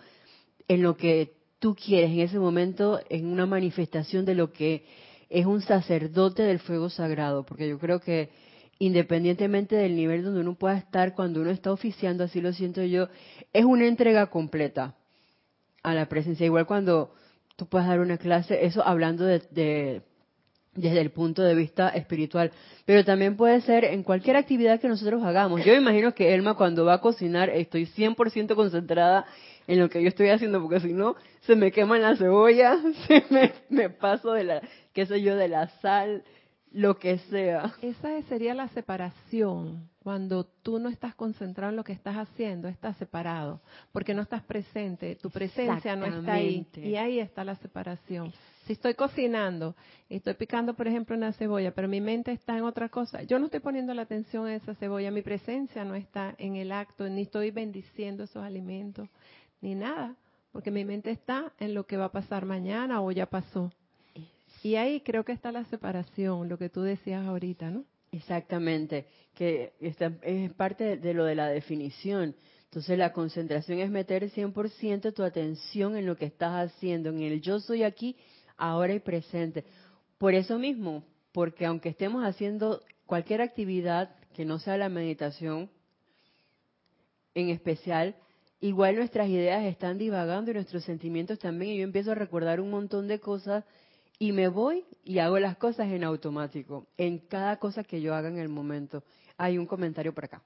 [0.68, 4.84] en lo que tú quieres en ese momento, en una manifestación de lo que
[5.30, 8.30] es un sacerdote del fuego sagrado, porque yo creo que
[8.78, 13.08] independientemente del nivel donde uno pueda estar cuando uno está oficiando, así lo siento yo,
[13.52, 14.96] es una entrega completa
[15.82, 16.44] a la presencia.
[16.44, 17.14] Igual cuando
[17.56, 20.02] tú puedes dar una clase, eso hablando de
[20.74, 22.50] desde el punto de vista espiritual,
[22.86, 25.64] pero también puede ser en cualquier actividad que nosotros hagamos.
[25.64, 29.26] Yo imagino que Elma cuando va a cocinar estoy 100% concentrada
[29.66, 33.24] en lo que yo estoy haciendo, porque si no se me queman la cebolla, se
[33.30, 36.24] me, me paso de la, qué sé yo, de la sal,
[36.72, 37.74] lo que sea.
[37.82, 39.90] Esa sería la separación.
[40.02, 43.60] Cuando tú no estás concentrado en lo que estás haciendo, estás separado,
[43.92, 46.66] porque no estás presente, tu presencia no está ahí.
[46.74, 48.32] Y ahí está la separación.
[48.66, 49.74] Si estoy cocinando
[50.08, 53.38] y estoy picando, por ejemplo, una cebolla, pero mi mente está en otra cosa, yo
[53.38, 57.08] no estoy poniendo la atención a esa cebolla, mi presencia no está en el acto,
[57.08, 59.08] ni estoy bendiciendo esos alimentos,
[59.60, 60.14] ni nada,
[60.52, 63.72] porque mi mente está en lo que va a pasar mañana o ya pasó.
[64.62, 67.84] Y ahí creo que está la separación, lo que tú decías ahorita, ¿no?
[68.12, 72.36] Exactamente, que es parte de lo de la definición.
[72.66, 77.40] Entonces la concentración es meter 100% tu atención en lo que estás haciendo, en el
[77.40, 78.16] yo soy aquí
[78.56, 79.64] ahora y presente.
[80.18, 85.70] Por eso mismo, porque aunque estemos haciendo cualquier actividad que no sea la meditación
[87.34, 88.14] en especial,
[88.60, 91.72] igual nuestras ideas están divagando y nuestros sentimientos también.
[91.72, 93.64] Y yo empiezo a recordar un montón de cosas
[94.18, 98.28] y me voy y hago las cosas en automático, en cada cosa que yo haga
[98.28, 99.02] en el momento.
[99.36, 100.42] Hay un comentario por acá.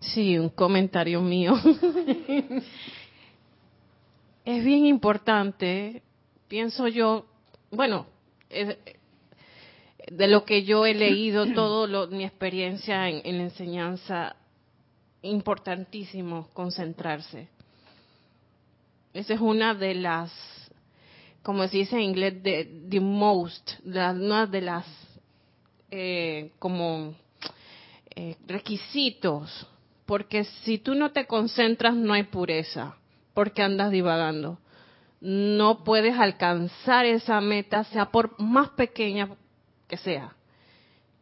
[0.00, 1.54] Sí, un comentario mío.
[4.44, 6.02] es bien importante
[6.52, 7.24] pienso yo,
[7.70, 8.04] bueno,
[8.50, 14.36] de lo que yo he leído, todo mi experiencia en, la enseñanza,
[15.22, 17.48] importantísimo concentrarse.
[19.14, 20.30] Esa es una de las,
[21.42, 24.84] como se dice en inglés, de the most, una de las
[25.90, 27.14] eh, como
[28.14, 29.66] eh, requisitos,
[30.04, 32.98] porque si tú no te concentras no hay pureza,
[33.32, 34.58] porque andas divagando
[35.22, 39.28] no puedes alcanzar esa meta, sea por más pequeña
[39.86, 40.34] que sea.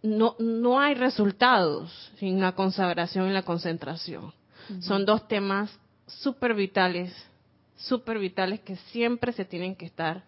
[0.03, 4.33] No, no hay resultados sin la consagración y la concentración.
[4.81, 5.71] Son dos temas
[6.07, 7.15] súper vitales,
[7.77, 10.25] súper vitales que siempre se tienen que estar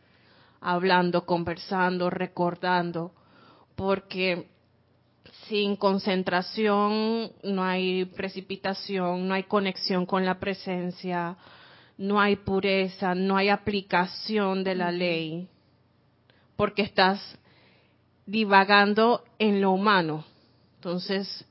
[0.60, 3.12] hablando, conversando, recordando,
[3.74, 4.50] porque
[5.48, 11.38] sin concentración no hay precipitación, no hay conexión con la presencia,
[12.02, 15.46] no hay pureza, no hay aplicación de la ley,
[16.56, 17.38] porque estás
[18.26, 20.24] divagando en lo humano.
[20.74, 21.44] Entonces,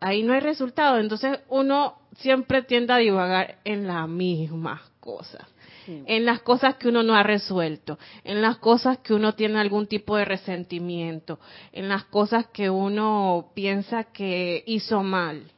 [0.00, 0.98] ahí no hay resultado.
[0.98, 5.48] Entonces, uno siempre tiende a divagar en la misma cosa.
[5.86, 9.86] En las cosas que uno no ha resuelto, en las cosas que uno tiene algún
[9.86, 11.40] tipo de resentimiento,
[11.72, 15.50] en las cosas que uno piensa que hizo mal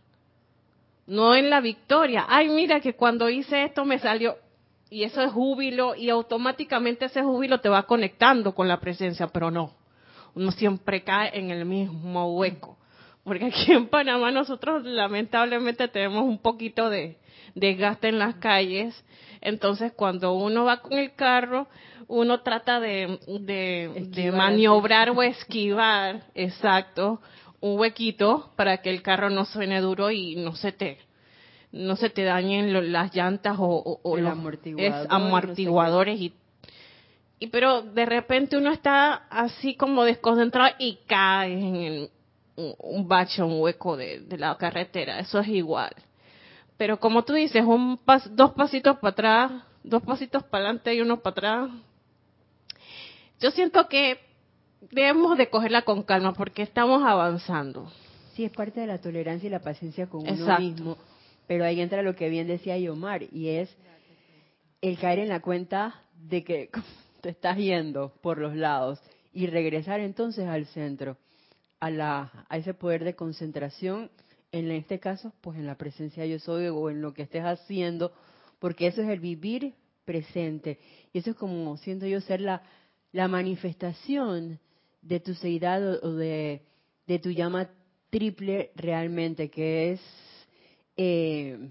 [1.07, 2.27] no en la victoria.
[2.29, 4.37] Ay, mira que cuando hice esto me salió.
[4.91, 9.51] y eso es júbilo y automáticamente ese júbilo te va conectando con la presencia, pero
[9.51, 9.73] no,
[10.35, 12.77] uno siempre cae en el mismo hueco.
[13.25, 17.17] Porque aquí en Panamá nosotros lamentablemente tenemos un poquito de
[17.55, 19.05] desgaste en las calles.
[19.41, 21.69] Entonces cuando uno va con el carro,
[22.09, 27.21] uno trata de, de, maniobrar o esquivar, exacto,
[27.63, 30.99] un huequito para que el carro no suene duro y no se te
[31.73, 34.33] no se te dañen las llantas o, los
[35.09, 36.35] amortiguadores y
[37.43, 42.09] y pero de repente uno está así como desconcentrado y cae en
[42.55, 45.19] un bache, un hueco de, la carretera.
[45.19, 45.93] Eso es igual.
[46.77, 47.99] Pero como tú dices, un
[48.31, 51.71] dos pasitos para atrás, dos pasitos para adelante y uno para atrás.
[53.41, 54.21] Yo siento que
[54.91, 57.91] debemos de cogerla con calma porque estamos avanzando.
[58.35, 60.97] Sí, es parte de la tolerancia y la paciencia con uno mismo.
[61.47, 63.75] Pero ahí entra lo que bien decía Yomar y es
[64.81, 66.71] el caer en la cuenta de que
[67.21, 69.01] te estás yendo por los lados
[69.33, 71.17] y regresar entonces al centro,
[71.81, 74.11] a, la, a ese poder de concentración,
[74.51, 78.13] en este caso, pues en la presencia yo soy o en lo que estés haciendo,
[78.59, 80.79] porque eso es el vivir presente.
[81.13, 82.63] Y eso es como siento yo ser la,
[83.13, 84.59] la manifestación
[85.03, 86.63] de tu seidad o de,
[87.07, 87.69] de tu llama
[88.11, 90.01] triple realmente, que es,
[90.97, 91.71] eh,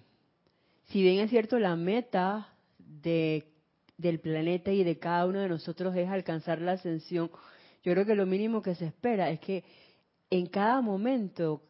[0.88, 3.46] si bien es cierto, la meta de
[4.02, 7.30] del planeta y de cada uno de nosotros es alcanzar la ascensión,
[7.84, 9.64] yo creo que lo mínimo que se espera es que
[10.32, 11.62] en cada momento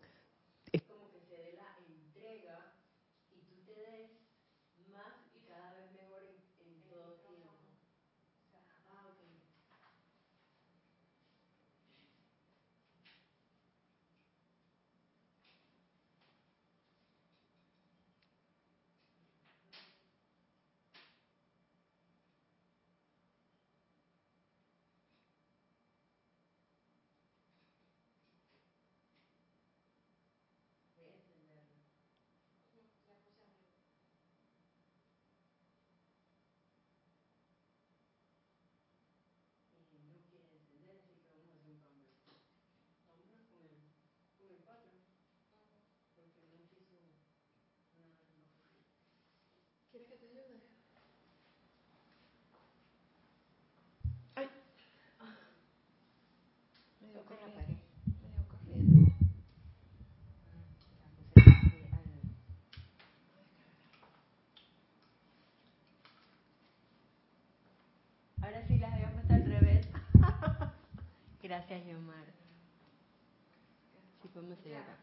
[68.41, 69.88] Ahora sí las había puesto al revés.
[71.51, 72.23] Gracias, Yomar.
[74.21, 74.97] Sí, podemos acá.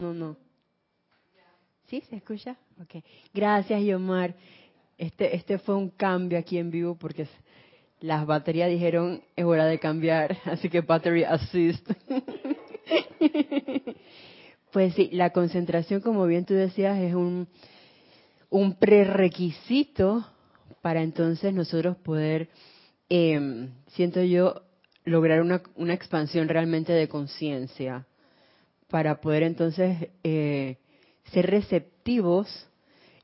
[0.00, 0.36] No, no.
[1.86, 2.02] ¿Sí?
[2.10, 2.56] ¿Se escucha?
[2.82, 3.04] Ok.
[3.32, 4.34] Gracias, Yomar.
[4.98, 7.28] Este, este fue un cambio aquí en vivo porque
[8.00, 11.88] las baterías dijeron es hora de cambiar, así que battery assist.
[14.72, 17.46] pues sí, la concentración, como bien tú decías, es un,
[18.50, 20.26] un prerequisito
[20.82, 22.48] para entonces nosotros poder,
[23.08, 24.62] eh, siento yo,
[25.04, 28.06] lograr una, una expansión realmente de conciencia,
[28.88, 30.78] para poder entonces eh,
[31.32, 32.68] ser receptivos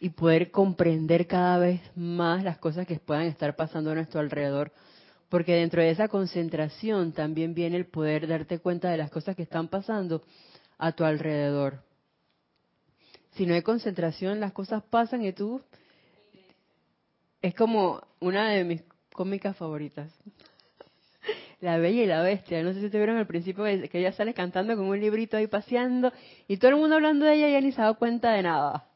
[0.01, 4.72] y poder comprender cada vez más las cosas que puedan estar pasando a nuestro alrededor.
[5.28, 9.43] Porque dentro de esa concentración también viene el poder darte cuenta de las cosas que
[9.43, 10.22] están pasando
[10.76, 11.85] a tu alrededor.
[13.37, 15.62] Si no hay concentración, las cosas pasan y tú...
[17.43, 18.83] Es como una de mis
[19.20, 20.10] cómicas favoritas.
[21.60, 22.62] La Bella y la Bestia.
[22.62, 25.46] No sé si te vieron al principio que ella sale cantando con un librito ahí
[25.46, 26.10] paseando
[26.48, 28.86] y todo el mundo hablando de ella y ella ni se da cuenta de nada.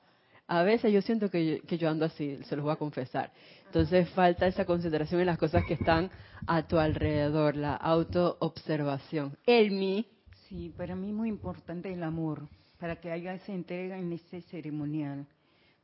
[0.46, 3.32] A veces yo siento que yo, ando así, se los voy a confesar.
[3.66, 6.10] Entonces falta esa concentración en las cosas que están
[6.46, 9.36] a tu alrededor, la autoobservación.
[9.44, 10.06] El mí.
[10.48, 12.48] Sí, para mí es muy importante el amor,
[12.78, 15.26] para que haya esa entrega en ese ceremonial,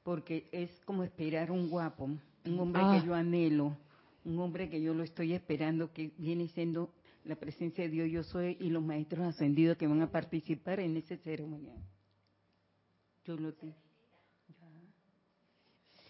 [0.02, 2.04] porque es como esperar un guapo,
[2.46, 3.02] un hombre que ah.
[3.04, 3.76] yo anhelo,
[4.24, 6.92] un hombre que yo lo estoy esperando, que viene siendo
[7.24, 10.96] la presencia de Dios yo soy y los maestros ascendidos que van a participar en
[10.96, 11.78] ese ceremonial.
[13.24, 13.74] Yo lo tengo.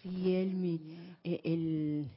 [0.01, 0.33] Sí,
[1.23, 2.09] eh, el,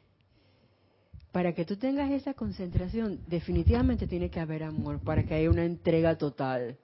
[1.33, 5.65] para que tú tengas esa concentración, definitivamente tiene que haber amor, para que haya una
[5.65, 6.79] entrega total,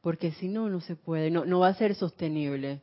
[0.00, 2.80] porque si no, no se puede, no, no va a ser sostenible.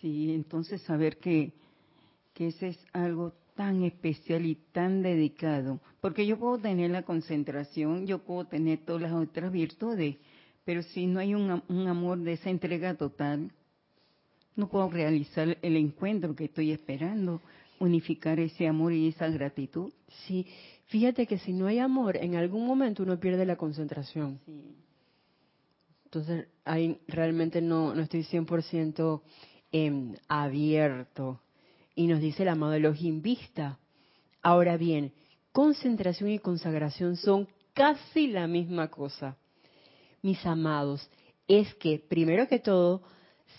[0.00, 1.54] Sí, entonces saber que,
[2.34, 8.06] que ese es algo tan especial y tan dedicado, porque yo puedo tener la concentración,
[8.06, 10.14] yo puedo tener todas las otras virtudes,
[10.64, 13.50] pero si no hay un, un amor de esa entrega total,
[14.54, 17.42] no puedo realizar el encuentro que estoy esperando,
[17.80, 19.92] unificar ese amor y esa gratitud.
[20.28, 20.46] Sí,
[20.86, 24.38] fíjate que si no hay amor, en algún momento uno pierde la concentración.
[26.04, 29.20] Entonces, ahí realmente no, no estoy 100%
[29.72, 31.40] eh, abierto.
[31.98, 33.80] Y nos dice el amado Elohim, vista.
[34.40, 35.12] Ahora bien,
[35.50, 39.36] concentración y consagración son casi la misma cosa.
[40.22, 41.10] Mis amados,
[41.48, 43.02] es que, primero que todo,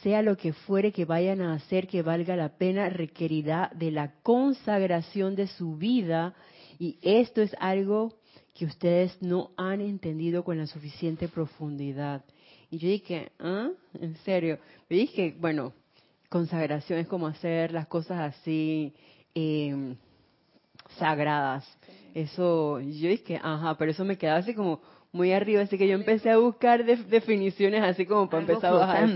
[0.04, 4.14] sea lo que fuere que vayan a hacer que valga la pena, requerirá de la
[4.24, 6.34] consagración de su vida.
[6.80, 8.14] Y esto es algo
[8.54, 12.24] que ustedes no han entendido con la suficiente profundidad.
[12.72, 13.72] Y yo dije, ¿ah?
[14.00, 14.60] ¿En serio?
[14.90, 15.74] Me dije, bueno,
[16.30, 18.94] consagración es como hacer las cosas así
[19.36, 19.96] eh,
[20.98, 21.68] sagradas.
[22.14, 25.96] Eso, yo dije, ajá, pero eso me quedaba así como muy arriba, así que yo
[25.96, 29.10] empecé a buscar definiciones así como para empezar a bajar.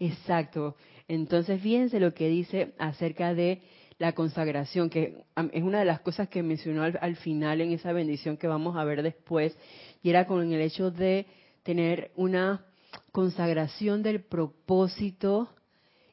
[0.00, 0.76] Exacto.
[1.08, 3.62] Entonces, fíjense lo que dice acerca de
[3.98, 8.36] la consagración, que es una de las cosas que mencionó al, final en esa bendición
[8.36, 9.56] que vamos a ver después,
[10.02, 11.26] y era con el hecho de
[11.62, 12.64] tener una
[13.10, 15.48] consagración del propósito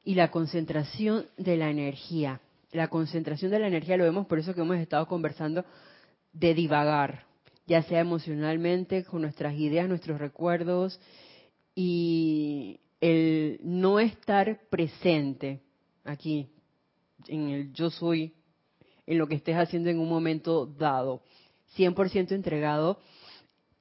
[0.05, 2.39] y la concentración de la energía.
[2.71, 5.65] La concentración de la energía lo vemos por eso que hemos estado conversando
[6.31, 7.25] de divagar,
[7.65, 10.99] ya sea emocionalmente, con nuestras ideas, nuestros recuerdos,
[11.73, 15.61] y el no estar presente
[16.03, 16.47] aquí,
[17.27, 18.33] en el yo soy,
[19.07, 21.23] en lo que estés haciendo en un momento dado,
[21.77, 22.99] 100% entregado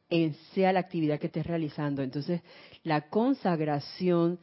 [0.08, 2.02] en sea la actividad que estés realizando.
[2.02, 2.40] Entonces,
[2.82, 4.38] la consagración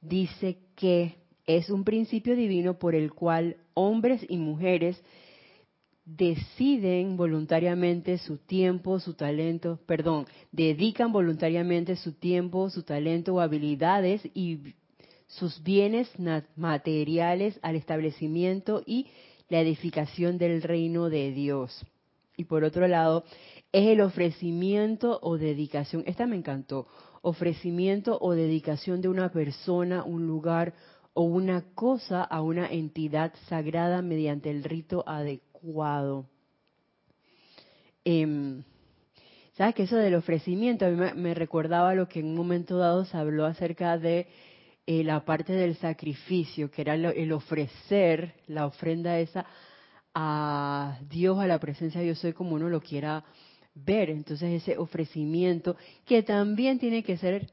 [0.00, 5.02] dice que es un principio divino por el cual hombres y mujeres
[6.04, 14.22] deciden voluntariamente su tiempo, su talento, perdón, dedican voluntariamente su tiempo, su talento o habilidades
[14.34, 14.74] y
[15.26, 16.10] sus bienes
[16.56, 19.06] materiales al establecimiento y
[19.48, 21.84] la edificación del reino de Dios.
[22.36, 23.24] Y por otro lado,
[23.72, 26.86] es el ofrecimiento o dedicación, esta me encantó,
[27.22, 30.74] ofrecimiento o dedicación de una persona, un lugar
[31.14, 36.26] o una cosa a una entidad sagrada mediante el rito adecuado
[38.04, 38.62] Em,
[39.56, 43.04] ¿Sabes que eso del ofrecimiento a mí me, recordaba lo que en un momento dado
[43.04, 44.26] se habló acerca de
[44.86, 49.46] eh, la parte del sacrificio, que era el ofrecer, la ofrenda esa
[50.12, 53.24] a Dios, a la presencia de Dios, soy como uno lo quiera
[53.74, 54.10] ver.
[54.10, 57.50] Entonces ese ofrecimiento que también tiene que ser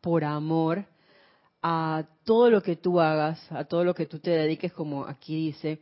[0.00, 0.84] por amor
[1.62, 5.36] a todo lo que tú hagas, a todo lo que tú te dediques, como aquí
[5.36, 5.80] dice,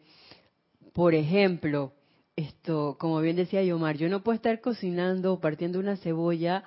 [0.93, 1.93] por ejemplo,
[2.37, 6.65] esto, como bien decía Yomar, yo no puedo estar cocinando o partiendo una cebolla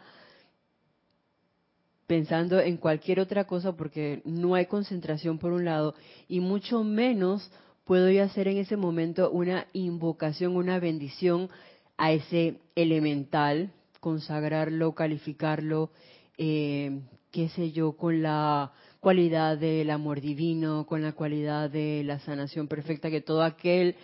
[2.08, 5.96] pensando en cualquier otra cosa porque no hay concentración por un lado
[6.28, 7.50] y mucho menos
[7.86, 11.50] puedo yo hacer en ese momento una invocación, una bendición
[11.96, 15.92] a ese elemental, consagrarlo, calificarlo,
[16.38, 17.00] eh,
[17.32, 22.68] qué sé yo, con la cualidad del amor divino, con la cualidad de la sanación
[22.68, 23.96] perfecta, que todo aquel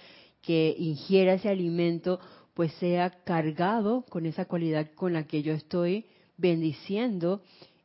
[0.42, 2.20] que ingiera ese alimento
[2.56, 6.06] pues sea cargado con esa cualidad con la que yo estoy
[6.38, 7.44] bendiciendo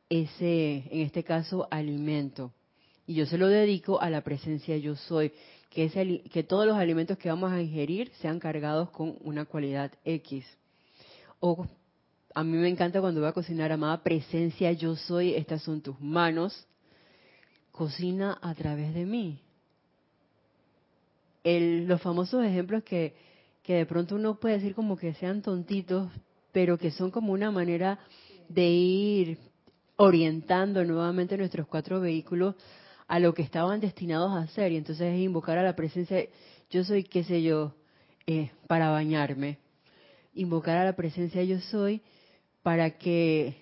[0.09, 2.53] ese, en este caso, alimento.
[3.07, 5.33] Y yo se lo dedico a la presencia yo soy,
[5.69, 9.93] que, ese, que todos los alimentos que vamos a ingerir sean cargados con una cualidad
[10.05, 10.47] X.
[11.41, 11.67] O
[12.35, 16.01] a mí me encanta cuando voy a cocinar, amada presencia yo soy, estas son tus
[16.01, 16.67] manos,
[17.73, 19.43] cocina a través de mí
[21.45, 23.15] los famosos ejemplos que,
[23.63, 26.11] que de pronto uno puede decir como que sean tontitos,
[26.53, 27.99] pero que son como una manera
[28.49, 29.39] de ir
[29.97, 32.55] orientando nuevamente nuestros cuatro vehículos
[33.09, 34.73] a lo que estaban destinados a hacer.
[34.73, 36.25] Y entonces es invocar a la presencia,
[36.71, 37.75] yo soy, qué sé yo,
[38.27, 39.59] eh, para bañarme.
[40.35, 42.03] Invocar a la presencia yo soy
[42.63, 43.57] para que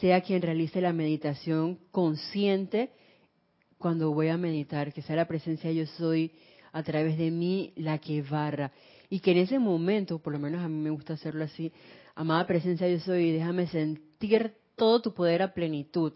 [0.00, 2.90] sea quien realice la meditación consciente
[3.80, 6.32] cuando voy a meditar, que sea la presencia yo soy
[6.70, 8.72] a través de mí la que barra.
[9.08, 11.72] Y que en ese momento, por lo menos a mí me gusta hacerlo así,
[12.14, 16.12] amada presencia yo soy, déjame sentir todo tu poder a plenitud.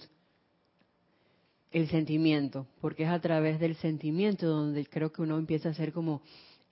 [1.73, 5.93] El sentimiento, porque es a través del sentimiento donde creo que uno empieza a hacer
[5.93, 6.21] como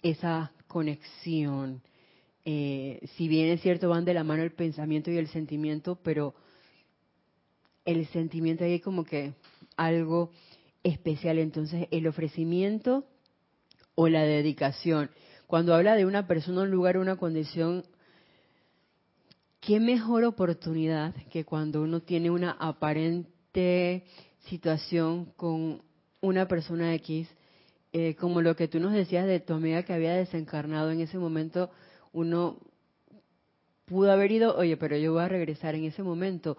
[0.03, 1.80] esa conexión.
[2.45, 6.34] Eh, si bien es cierto, van de la mano el pensamiento y el sentimiento, pero
[7.86, 9.32] el sentimiento ahí como que
[9.76, 10.30] algo
[10.82, 11.38] especial.
[11.38, 13.04] Entonces, el ofrecimiento
[13.94, 15.10] o la dedicación.
[15.46, 17.84] Cuando habla de una persona, un lugar, una condición,
[19.60, 24.04] qué mejor oportunidad que cuando uno tiene una aparente
[24.48, 25.82] situación con
[26.20, 27.28] una persona X,
[27.92, 31.18] eh, como lo que tú nos decías de tu amiga que había desencarnado en ese
[31.18, 31.70] momento,
[32.12, 32.58] uno
[33.84, 36.56] pudo haber ido, oye, pero yo voy a regresar en ese momento,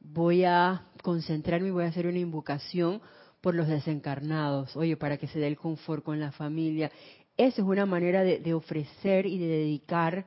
[0.00, 3.00] voy a concentrarme voy a hacer una invocación
[3.46, 6.90] por los desencarnados, oye, para que se dé el confort con la familia.
[7.36, 10.26] Esa es una manera de, ofrecer y de dedicar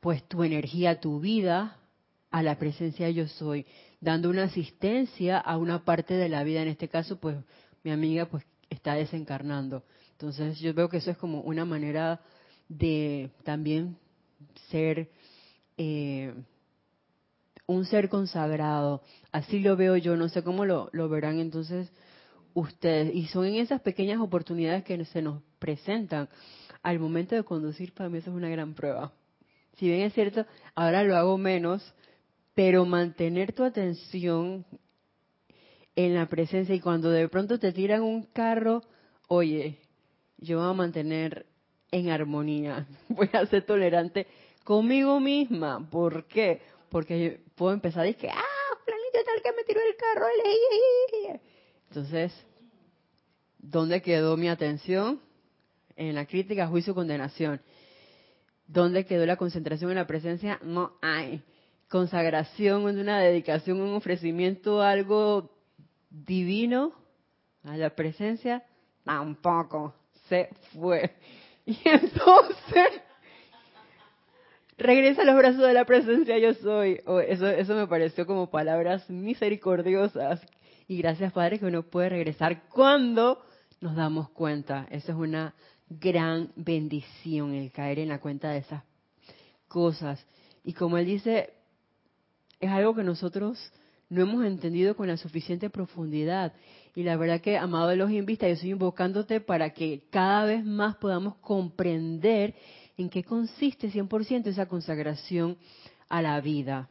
[0.00, 1.76] pues tu energía, tu vida
[2.30, 3.66] a la presencia yo soy,
[4.00, 7.36] dando una asistencia a una parte de la vida, en este caso pues
[7.82, 9.84] mi amiga pues está desencarnando.
[10.12, 12.22] Entonces yo veo que eso es como una manera
[12.70, 13.98] de también
[14.70, 15.10] ser
[15.76, 16.32] eh,
[17.66, 19.02] un ser consagrado.
[19.30, 21.92] Así lo veo yo, no sé cómo lo verán entonces
[22.54, 23.14] ustedes.
[23.14, 26.28] Y son en esas pequeñas oportunidades que se nos presentan.
[26.82, 29.12] Al momento de conducir, para mí eso es una gran prueba.
[29.76, 31.82] Si bien es cierto, ahora lo hago menos,
[32.54, 34.64] pero mantener tu atención
[35.96, 38.82] en la presencia y cuando de pronto te tiran un carro,
[39.28, 39.78] oye,
[40.38, 41.46] yo voy a mantener
[41.90, 44.26] en armonía, voy a ser tolerante
[44.62, 45.88] conmigo misma.
[45.90, 46.60] ¿Por qué?
[46.90, 50.26] Porque puedo empezar a decir, ah, planito tal que me tiró el carro.
[51.94, 52.34] Entonces,
[53.56, 55.20] ¿dónde quedó mi atención?
[55.94, 57.60] En la crítica, juicio, condenación.
[58.66, 60.58] ¿Dónde quedó la concentración en la presencia?
[60.64, 61.40] No hay.
[61.88, 65.52] Consagración, una dedicación, un ofrecimiento, algo
[66.10, 66.92] divino
[67.62, 68.64] a la presencia,
[69.04, 69.94] tampoco
[70.28, 71.14] se fue.
[71.66, 73.00] Y entonces
[74.76, 77.00] regresa a los brazos de la presencia yo soy.
[77.06, 80.44] Oh, eso, eso me pareció como palabras misericordiosas.
[80.86, 83.44] Y gracias Padre que uno puede regresar cuando
[83.80, 84.86] nos damos cuenta.
[84.90, 85.54] Eso es una
[85.88, 88.82] gran bendición, el caer en la cuenta de esas
[89.68, 90.24] cosas.
[90.62, 91.54] Y como él dice,
[92.60, 93.72] es algo que nosotros
[94.08, 96.52] no hemos entendido con la suficiente profundidad.
[96.94, 100.64] Y la verdad que, amado de los invistas, yo estoy invocándote para que cada vez
[100.64, 102.54] más podamos comprender
[102.96, 105.56] en qué consiste 100% esa consagración
[106.08, 106.88] a la vida.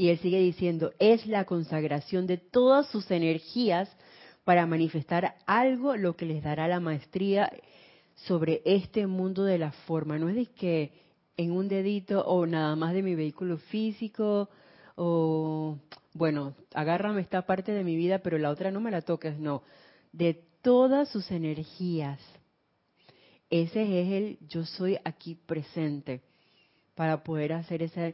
[0.00, 3.94] Y él sigue diciendo, es la consagración de todas sus energías
[4.44, 7.52] para manifestar algo lo que les dará la maestría
[8.14, 10.18] sobre este mundo de la forma.
[10.18, 10.92] No es de que
[11.36, 14.48] en un dedito o nada más de mi vehículo físico
[14.96, 15.76] o,
[16.14, 19.64] bueno, agárrame esta parte de mi vida, pero la otra no me la toques, no.
[20.12, 22.18] De todas sus energías
[23.50, 26.22] ese es el yo soy aquí presente
[26.94, 28.12] para poder hacer esa,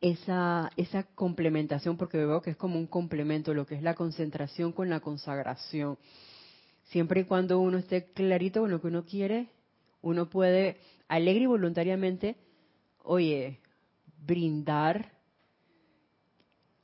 [0.00, 4.72] esa, esa complementación, porque veo que es como un complemento, lo que es la concentración
[4.72, 5.98] con la consagración.
[6.84, 9.48] Siempre y cuando uno esté clarito con lo que uno quiere,
[10.02, 10.78] uno puede
[11.08, 12.36] alegre y voluntariamente,
[13.02, 13.60] oye,
[14.24, 15.12] brindar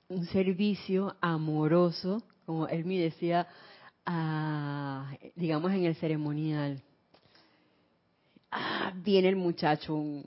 [0.08, 3.46] un servicio amoroso, como él me decía,
[5.34, 6.82] digamos en el ceremonial
[8.50, 10.24] ah, viene el muchacho, un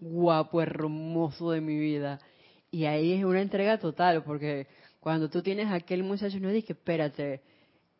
[0.00, 2.18] guapo, hermoso de mi vida.
[2.70, 4.66] Y ahí es una entrega total, porque
[5.00, 7.42] cuando tú tienes a aquel muchacho, no dices, espérate,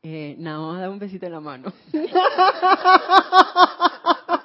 [0.02, 1.72] eh, nada más dar un besito en la mano.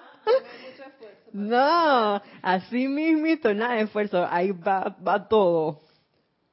[1.34, 5.82] no, así mismito, nada de esfuerzo, ahí va, va todo.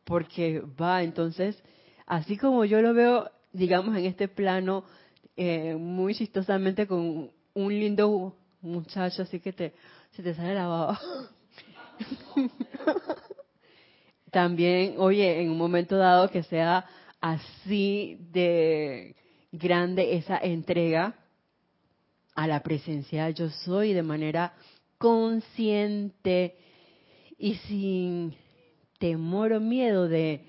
[0.05, 1.61] Porque va, entonces,
[2.07, 4.85] así como yo lo veo, digamos, en este plano,
[5.37, 9.75] eh, muy chistosamente con un lindo muchacho, así que te,
[10.15, 11.01] se te sale la baba.
[14.31, 16.87] También, oye, en un momento dado que sea
[17.21, 19.15] así de
[19.53, 21.15] grande esa entrega
[22.35, 24.55] a la presencia yo soy de manera
[24.99, 26.57] consciente
[27.39, 28.35] y sin
[28.99, 30.41] temor o miedo de,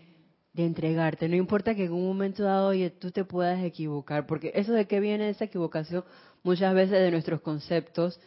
[0.56, 1.28] entregarte.
[1.28, 4.88] No importa que en un momento dado, oye, tú te puedas equivocar, porque eso de
[4.88, 6.06] qué viene esa equivocación
[6.44, 8.20] muchas veces de nuestros conceptos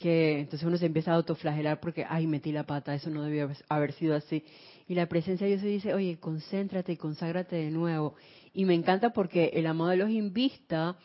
[0.00, 3.50] que entonces uno se empieza a autoflagelar porque, ay, metí la pata, eso no debió
[3.68, 4.42] haber sido así.
[4.88, 8.14] Y la presencia de Dios se dice, oye, concéntrate y conságrate de nuevo.
[8.54, 10.96] Y me encanta porque el amado de los invista,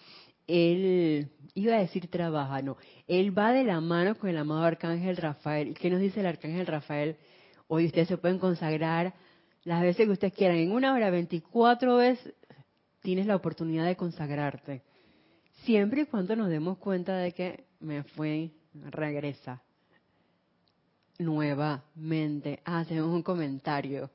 [0.48, 2.78] él, iba a decir trabaja, no,
[3.08, 5.68] él va de la mano con el amado Arcángel Rafael.
[5.68, 7.18] ¿Y qué nos dice el Arcángel Rafael?
[7.68, 9.14] Hoy ustedes se pueden consagrar
[9.66, 10.58] las veces que ustedes quieran.
[10.58, 12.34] En una hora, 24 veces,
[13.02, 14.84] tienes la oportunidad de consagrarte.
[15.66, 18.52] Siempre y cuando nos demos cuenta de que me fue,
[18.90, 19.62] regresa
[21.20, 22.60] nuevamente.
[22.66, 24.10] Ah, hacemos un comentario.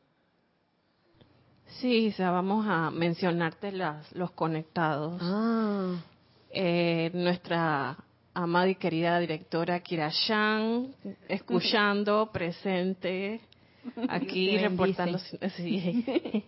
[1.79, 5.21] Sí, o sea, vamos a mencionarte las, los conectados.
[5.23, 5.95] Ah.
[6.51, 7.97] Eh, nuestra
[8.35, 10.11] amada y querida directora Kira
[11.29, 13.41] escuchando, presente,
[14.09, 15.19] aquí reportando.
[15.57, 16.45] Sí.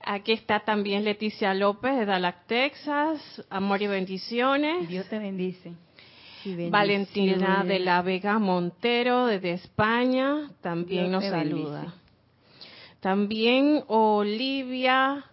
[0.00, 3.44] Aquí está también Leticia López de Dallas, Texas.
[3.50, 4.88] Amor y bendiciones.
[4.88, 5.72] Dios te bendice.
[6.70, 11.94] Valentina de la Vega Montero desde España también nos saluda.
[13.00, 15.24] También Olivia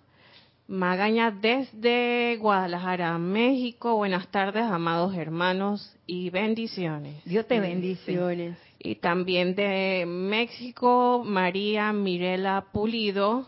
[0.68, 3.96] Magaña desde Guadalajara, México.
[3.96, 7.24] Buenas tardes, amados hermanos y bendiciones.
[7.24, 8.56] Dios te bendice.
[8.80, 13.48] Y también de México, María Mirela Pulido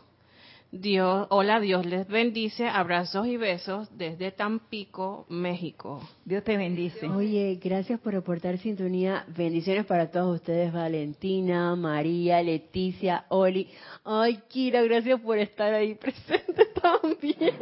[0.71, 2.67] Dios, hola, Dios les bendice.
[2.67, 6.01] Abrazos y besos desde Tampico, México.
[6.25, 7.07] Dios te bendice.
[7.07, 9.23] Oye, gracias por aportar sintonía.
[9.29, 13.69] Bendiciones para todos ustedes, Valentina, María, Leticia, Oli.
[14.03, 17.53] Ay, Kira, gracias por estar ahí presente también.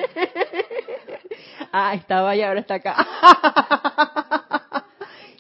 [1.72, 2.96] Ah, estaba y ahora está acá.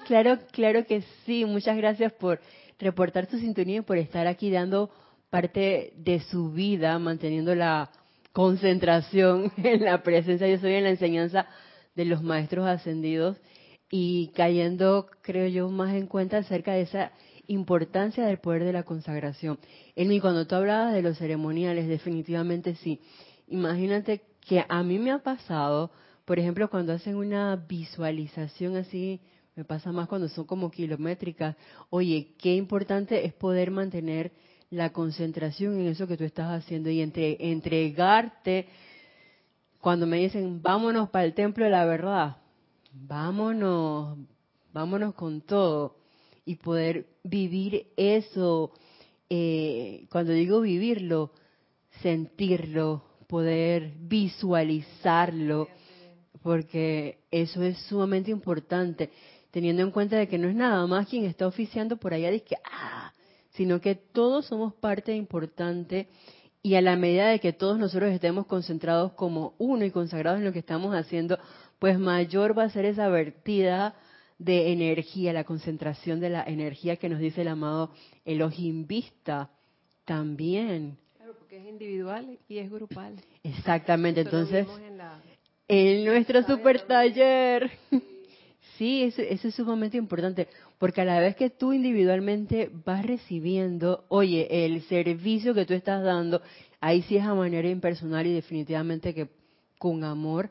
[0.05, 1.45] Claro, claro que sí.
[1.45, 2.39] Muchas gracias por
[2.78, 4.91] reportar su sintonía y por estar aquí dando
[5.30, 7.91] parte de su vida manteniendo la
[8.32, 10.47] concentración en la presencia.
[10.47, 11.47] Yo soy en la enseñanza
[11.95, 13.38] de los maestros ascendidos
[13.89, 17.11] y cayendo, creo yo, más en cuenta acerca de esa
[17.47, 19.59] importancia del poder de la consagración.
[19.95, 22.99] y cuando tú hablabas de los ceremoniales, definitivamente sí.
[23.47, 25.91] Imagínate que a mí me ha pasado,
[26.26, 29.21] por ejemplo, cuando hacen una visualización así,
[29.55, 31.55] me pasa más cuando son como kilométricas.
[31.89, 34.32] Oye, qué importante es poder mantener
[34.76, 38.67] la concentración en eso que tú estás haciendo y entre, entregarte.
[39.80, 42.38] Cuando me dicen, vámonos para el templo de la verdad,
[42.91, 44.17] vámonos,
[44.73, 45.95] vámonos con todo
[46.43, 48.71] y poder vivir eso.
[49.30, 51.32] Eh, cuando digo vivirlo,
[52.01, 55.69] sentirlo, poder visualizarlo,
[56.43, 59.09] porque eso es sumamente importante,
[59.51, 62.45] teniendo en cuenta de que no es nada más quien está oficiando por allá, dice
[62.45, 63.05] que, ah,
[63.56, 66.08] sino que todos somos parte importante
[66.62, 70.45] y a la medida de que todos nosotros estemos concentrados como uno y consagrados en
[70.45, 71.38] lo que estamos haciendo,
[71.80, 73.95] pues mayor va a ser esa vertida
[74.39, 77.91] de energía, la concentración de la energía que nos dice el amado
[78.26, 79.49] Elohim Vista
[80.06, 80.97] también.
[81.18, 83.16] Claro, porque es individual y es grupal.
[83.43, 84.68] Exactamente, entonces
[85.68, 87.72] en, nuestro super taller.
[88.78, 94.05] Sí, eso, eso, es sumamente importante, porque a la vez que tú individualmente vas recibiendo,
[94.09, 96.41] oye, el servicio que tú estás dando,
[96.82, 99.30] ahí sí es a manera impersonal y definitivamente que
[99.80, 100.49] con amor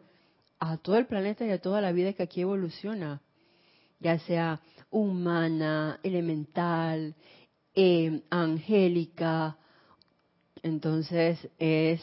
[0.58, 3.20] a todo el planeta y a toda la vida que aquí evoluciona,
[4.00, 4.60] ya sea
[4.90, 7.14] humana, elemental,
[7.74, 9.58] eh, angélica.
[10.62, 12.00] Entonces es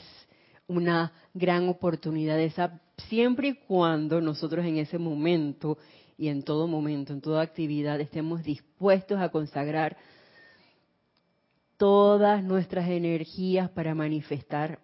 [0.67, 5.78] una gran oportunidad esa, siempre y cuando nosotros en ese momento
[6.22, 9.97] y en todo momento, en toda actividad, estemos dispuestos a consagrar
[11.78, 14.78] todas nuestras energías para manifestar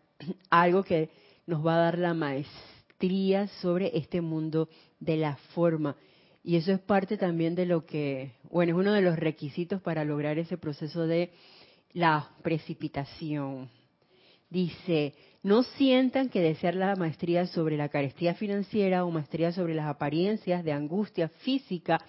[0.49, 1.11] algo que
[1.45, 4.67] nos va a dar la maestría sobre este mundo
[4.99, 5.95] de la forma.
[6.43, 10.03] Y eso es parte también de lo que, bueno, es uno de los requisitos para
[10.03, 11.29] lograr ese proceso de
[11.93, 13.69] la precipitación.
[14.49, 15.13] Dice,
[15.47, 20.61] no sientan que desear la maestría sobre la carestía financiera o maestría sobre las apariencias
[20.65, 22.01] de angustia física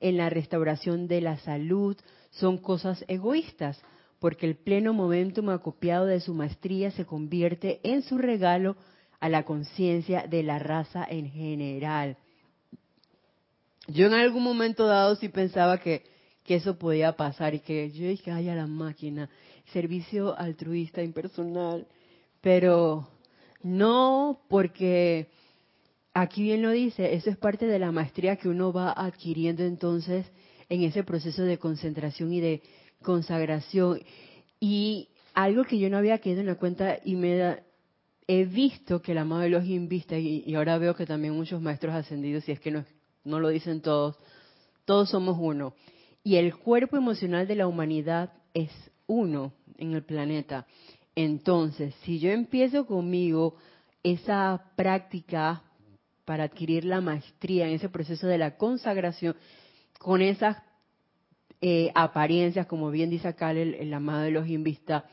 [0.00, 1.98] en la restauración de la salud
[2.30, 3.78] son cosas egoístas,
[4.18, 8.74] porque el pleno momentum acopiado de su maestría se convierte en su regalo
[9.20, 12.16] a la conciencia de la raza en general.
[13.86, 16.04] Yo en algún momento dado sí pensaba que,
[16.42, 19.28] que eso podía pasar y que yo dije, ay, a la máquina,
[19.74, 21.86] servicio altruista, impersonal,
[22.42, 23.08] pero
[23.62, 25.28] no porque
[26.12, 30.26] aquí bien lo dice, eso es parte de la maestría que uno va adquiriendo entonces
[30.68, 32.62] en ese proceso de concentración y de
[33.02, 34.00] consagración.
[34.60, 37.62] Y algo que yo no había quedado en la cuenta y me da,
[38.26, 41.94] he visto que la amado los invista y, y, ahora veo que también muchos maestros
[41.94, 42.84] ascendidos, si es que no,
[43.24, 44.16] no lo dicen todos,
[44.84, 45.74] todos somos uno.
[46.24, 48.70] Y el cuerpo emocional de la humanidad es
[49.06, 50.66] uno en el planeta.
[51.14, 53.56] Entonces, si yo empiezo conmigo
[54.02, 55.62] esa práctica
[56.24, 59.36] para adquirir la maestría en ese proceso de la consagración,
[59.98, 60.56] con esas
[61.60, 65.04] eh, apariencias, como bien dice acá el, el amado de los invista,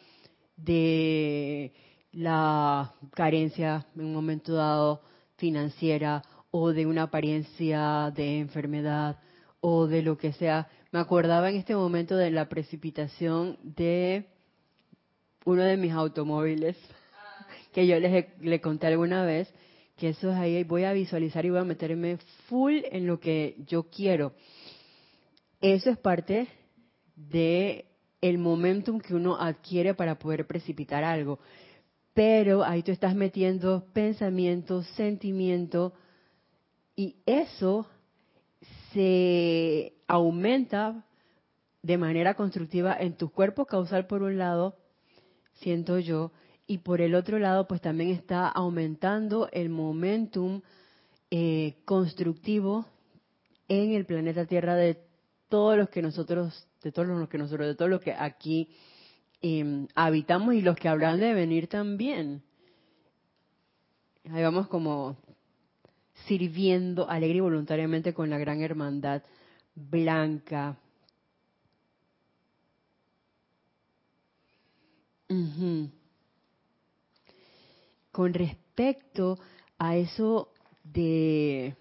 [0.56, 1.74] de
[2.12, 5.02] la carencia en un momento dado
[5.38, 9.20] financiera o de una apariencia de enfermedad
[9.62, 10.68] o de lo que sea.
[10.92, 14.28] Me acordaba en este momento de la precipitación de
[15.50, 16.78] uno de mis automóviles,
[17.74, 19.54] que yo les le conté alguna vez,
[19.98, 23.56] que eso es ahí, voy a visualizar y voy a meterme full en lo que
[23.68, 24.34] yo quiero.
[25.62, 26.48] Eso es parte
[27.16, 27.86] de
[28.22, 31.40] el momentum que uno adquiere para poder precipitar algo.
[32.20, 35.94] pero ahí tú estás metiendo pensamiento, sentimiento,
[36.94, 37.88] y eso
[38.92, 41.06] se aumenta
[41.82, 44.76] de manera constructiva en tu cuerpo causal por un lado,
[45.62, 46.32] siento yo,
[46.68, 50.62] y por el otro lado pues también está aumentando el momentum
[51.32, 52.86] eh, constructivo
[53.68, 55.00] en el planeta Tierra de
[55.48, 58.70] todos los que nosotros, de todos los que nosotros, de todos los que aquí
[59.42, 62.44] em, habitamos y los que habrán de venir también.
[64.32, 65.18] Ahí vamos como
[66.28, 69.24] sirviendo alegre y voluntariamente con la gran hermandad
[69.76, 70.78] blanca.
[78.12, 79.38] Con respecto
[79.78, 80.52] a eso
[80.84, 81.76] de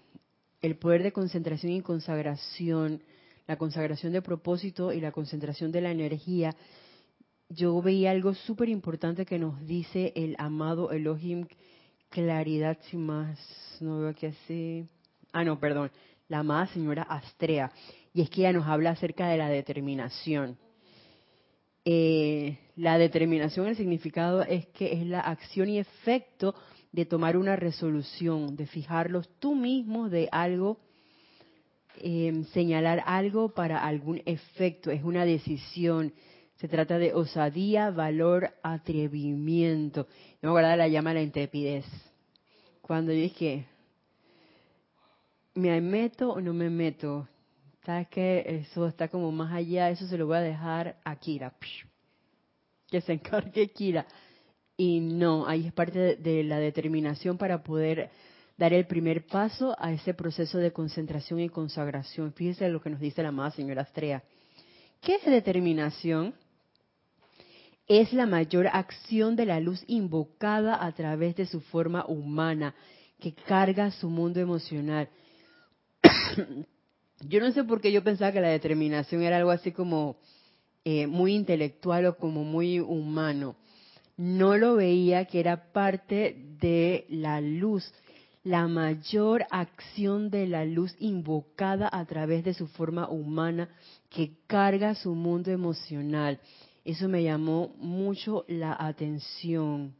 [0.61, 3.01] el poder de concentración y consagración,
[3.47, 6.55] la consagración de propósito y la concentración de la energía,
[7.49, 11.47] yo veía algo súper importante que nos dice el amado Elohim
[12.09, 13.39] Claridad, sin más,
[13.81, 14.87] no veo que así.
[15.31, 15.91] Ah, no, perdón,
[16.27, 17.71] la amada señora Astrea.
[18.13, 20.57] Y es que ella nos habla acerca de la determinación.
[21.85, 26.55] Eh, la determinación, el significado es que es la acción y efecto
[26.93, 30.77] de tomar una resolución, de fijarlos tú mismo de algo,
[31.97, 36.13] em, señalar algo para algún efecto, es una decisión.
[36.55, 40.07] Se trata de osadía, valor, atrevimiento.
[40.41, 41.85] No me la llama la intrepidez.
[42.81, 43.65] Cuando yo dije,
[45.53, 47.27] ¿me meto o no me meto?
[47.85, 51.53] ¿Sabes que Eso está como más allá, eso se lo voy a dejar a Kira.
[52.89, 54.05] Que se encargue Kira.
[54.77, 58.09] Y no, ahí es parte de, la determinación para poder
[58.57, 62.31] dar el primer paso a ese proceso de concentración y consagración.
[62.33, 64.23] Fíjese lo que nos dice la amada señora Astrea.
[65.01, 66.33] ¿Qué es determinación?
[67.87, 72.73] Es la mayor acción de la luz invocada a través de su forma humana,
[73.19, 75.09] que carga su mundo emocional.
[77.27, 80.17] yo no sé por qué yo pensaba que la determinación era algo así como
[80.91, 83.55] eh, muy intelectual o como muy humano
[84.19, 87.93] no lo veía que era parte de la luz,
[88.43, 93.69] la mayor acción de la luz invocada a través de su forma humana
[94.09, 96.39] que carga su mundo emocional.
[96.83, 99.93] Eso me llamó mucho la atención.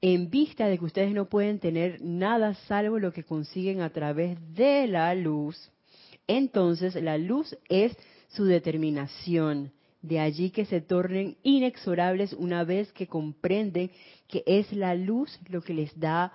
[0.00, 4.38] En vista de que ustedes no pueden tener nada salvo lo que consiguen a través
[4.54, 5.70] de la luz,
[6.26, 7.96] entonces la luz es
[8.28, 9.72] su determinación,
[10.02, 13.90] de allí que se tornen inexorables una vez que comprenden
[14.28, 16.32] que es la luz lo que les da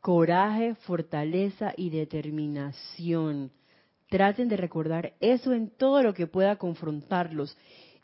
[0.00, 3.50] coraje, fortaleza y determinación.
[4.08, 7.56] Traten de recordar eso en todo lo que pueda confrontarlos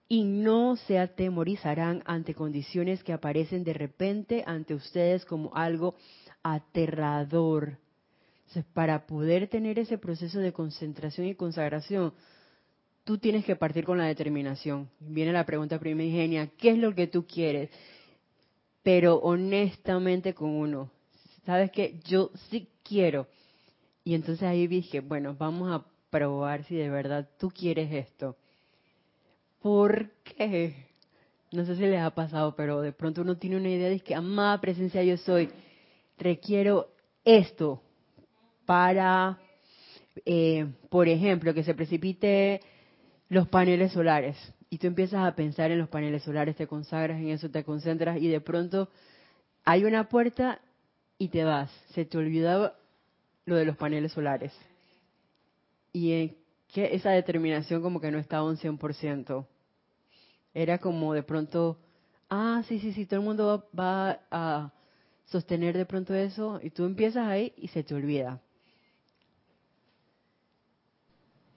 [0.08, 5.96] y no se atemorizarán ante condiciones que aparecen de repente ante ustedes como algo
[6.42, 7.78] aterrador.
[8.38, 12.12] Entonces, para poder tener ese proceso de concentración y consagración,
[13.06, 14.90] tú tienes que partir con la determinación.
[14.98, 17.70] Viene la pregunta primigenia, ¿qué es lo que tú quieres?
[18.82, 20.90] Pero honestamente con uno,
[21.44, 22.00] ¿sabes qué?
[22.04, 23.28] Yo sí quiero.
[24.02, 28.36] Y entonces ahí dije, bueno, vamos a probar si de verdad tú quieres esto.
[29.62, 30.74] ¿Por qué?
[31.52, 34.16] No sé si les ha pasado, pero de pronto uno tiene una idea de que,
[34.16, 35.48] amada presencia yo soy,
[36.18, 36.88] requiero
[37.24, 37.80] esto
[38.64, 39.38] para,
[40.24, 42.60] eh, por ejemplo, que se precipite
[43.28, 44.36] los paneles solares.
[44.70, 48.20] Y tú empiezas a pensar en los paneles solares, te consagras en eso, te concentras
[48.20, 48.88] y de pronto
[49.64, 50.60] hay una puerta
[51.18, 51.70] y te vas.
[51.90, 52.74] Se te olvidaba
[53.44, 54.52] lo de los paneles solares.
[55.92, 56.36] Y en
[56.72, 59.46] que esa determinación como que no estaba un 100%.
[60.52, 61.78] Era como de pronto,
[62.28, 64.72] ah, sí, sí, sí, todo el mundo va, a
[65.26, 68.40] sostener de pronto eso y tú empiezas ahí y se te olvida.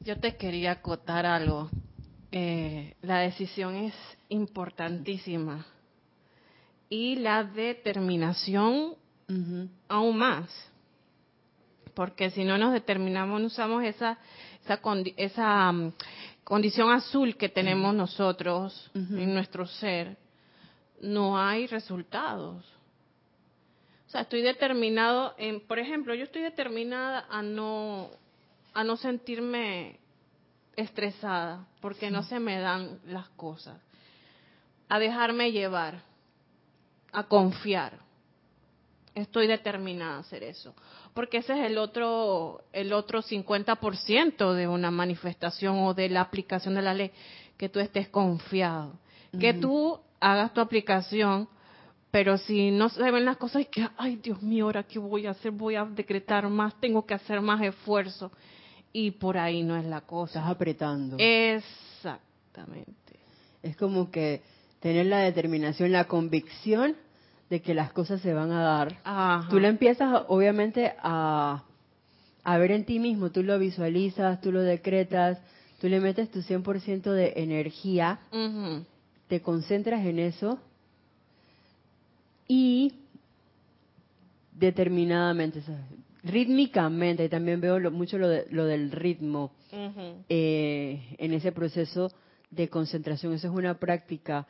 [0.01, 1.69] Yo te quería acotar algo.
[2.31, 3.93] Eh, la decisión es
[4.29, 5.65] importantísima.
[6.89, 8.95] Y la determinación
[9.87, 10.49] aún más,
[11.93, 14.17] porque si no nos determinamos, no usamos esa
[14.63, 14.79] esa,
[15.17, 15.93] esa mm,
[16.43, 20.17] condición azul que tenemos nosotros en nuestro ser,
[21.01, 22.65] no hay resultados.
[24.07, 28.09] O sea, estoy determinado en, por ejemplo, yo estoy determinada a no
[28.73, 29.99] a no sentirme
[30.75, 33.77] estresada porque no se me dan las cosas,
[34.87, 36.01] a dejarme llevar,
[37.11, 37.99] a confiar.
[39.15, 40.73] Estoy determinada a hacer eso,
[41.13, 46.75] porque ese es el otro el otro 50% de una manifestación o de la aplicación
[46.75, 47.11] de la ley,
[47.57, 48.93] que tú estés confiado,
[49.39, 51.49] que tú hagas tu aplicación
[52.11, 55.27] Pero si no se ven las cosas, y que, ay Dios mío, ahora qué voy
[55.27, 58.31] a hacer, voy a decretar más, tengo que hacer más esfuerzo.
[58.91, 60.39] Y por ahí no es la cosa.
[60.39, 61.17] Estás apretando.
[61.19, 62.93] Exactamente.
[63.61, 64.41] Es como que
[64.79, 66.95] tener la determinación, la convicción
[67.49, 69.47] de que las cosas se van a dar.
[69.49, 71.63] Tú lo empiezas obviamente a,
[72.43, 75.39] a ver en ti mismo, tú lo visualizas, tú lo decretas,
[75.79, 78.19] tú le metes tu 100% de energía,
[79.27, 80.59] te concentras en eso
[82.47, 82.93] y
[84.53, 85.61] determinadamente,
[86.23, 89.51] rítmicamente, y también veo mucho lo, lo, del ritmo
[90.27, 92.11] eh, en ese proceso
[92.49, 93.33] de concentración.
[93.33, 94.47] Eso es una práctica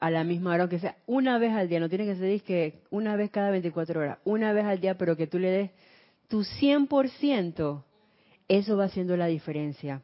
[0.00, 2.82] a la misma hora, aunque sea una vez al día, no tiene que ser que
[2.90, 5.70] una vez cada 24 horas, una vez al día, pero que tú le des
[6.28, 7.84] tu 100%,
[8.46, 10.02] eso va haciendo la diferencia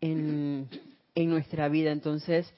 [0.00, 0.68] en,
[1.14, 1.92] en nuestra vida.
[1.92, 2.52] Entonces,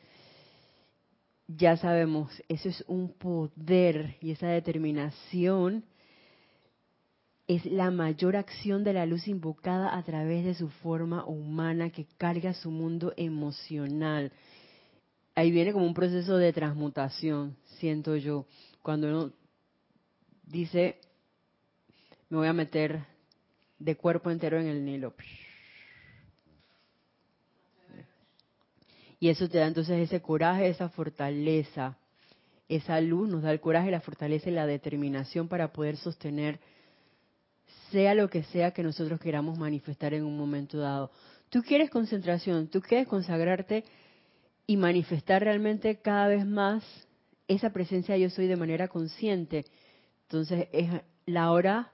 [1.46, 5.84] ya sabemos, eso es un poder y esa determinación
[7.48, 12.06] es la mayor acción de la luz invocada a través de su forma humana que
[12.16, 14.32] carga su mundo emocional.
[15.34, 18.46] Ahí viene como un proceso de transmutación, siento yo,
[18.82, 19.32] cuando uno
[20.44, 20.98] dice,
[22.28, 23.04] me voy a meter
[23.78, 25.14] de cuerpo entero en el Nilo.
[29.18, 31.96] Y eso te da entonces ese coraje, esa fortaleza,
[32.68, 36.58] esa luz nos da el coraje, la fortaleza y la determinación para poder sostener
[37.92, 41.10] sea lo que sea que nosotros queramos manifestar en un momento dado.
[41.50, 43.84] Tú quieres concentración, tú quieres consagrarte
[44.66, 46.82] y manifestar realmente cada vez más
[47.46, 49.66] esa presencia yo soy de manera consciente.
[50.22, 50.90] Entonces es
[51.26, 51.92] la hora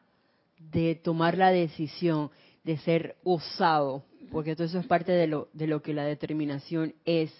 [0.58, 2.30] de tomar la decisión,
[2.64, 6.94] de ser osado, porque todo eso es parte de lo, de lo que la determinación
[7.04, 7.32] es.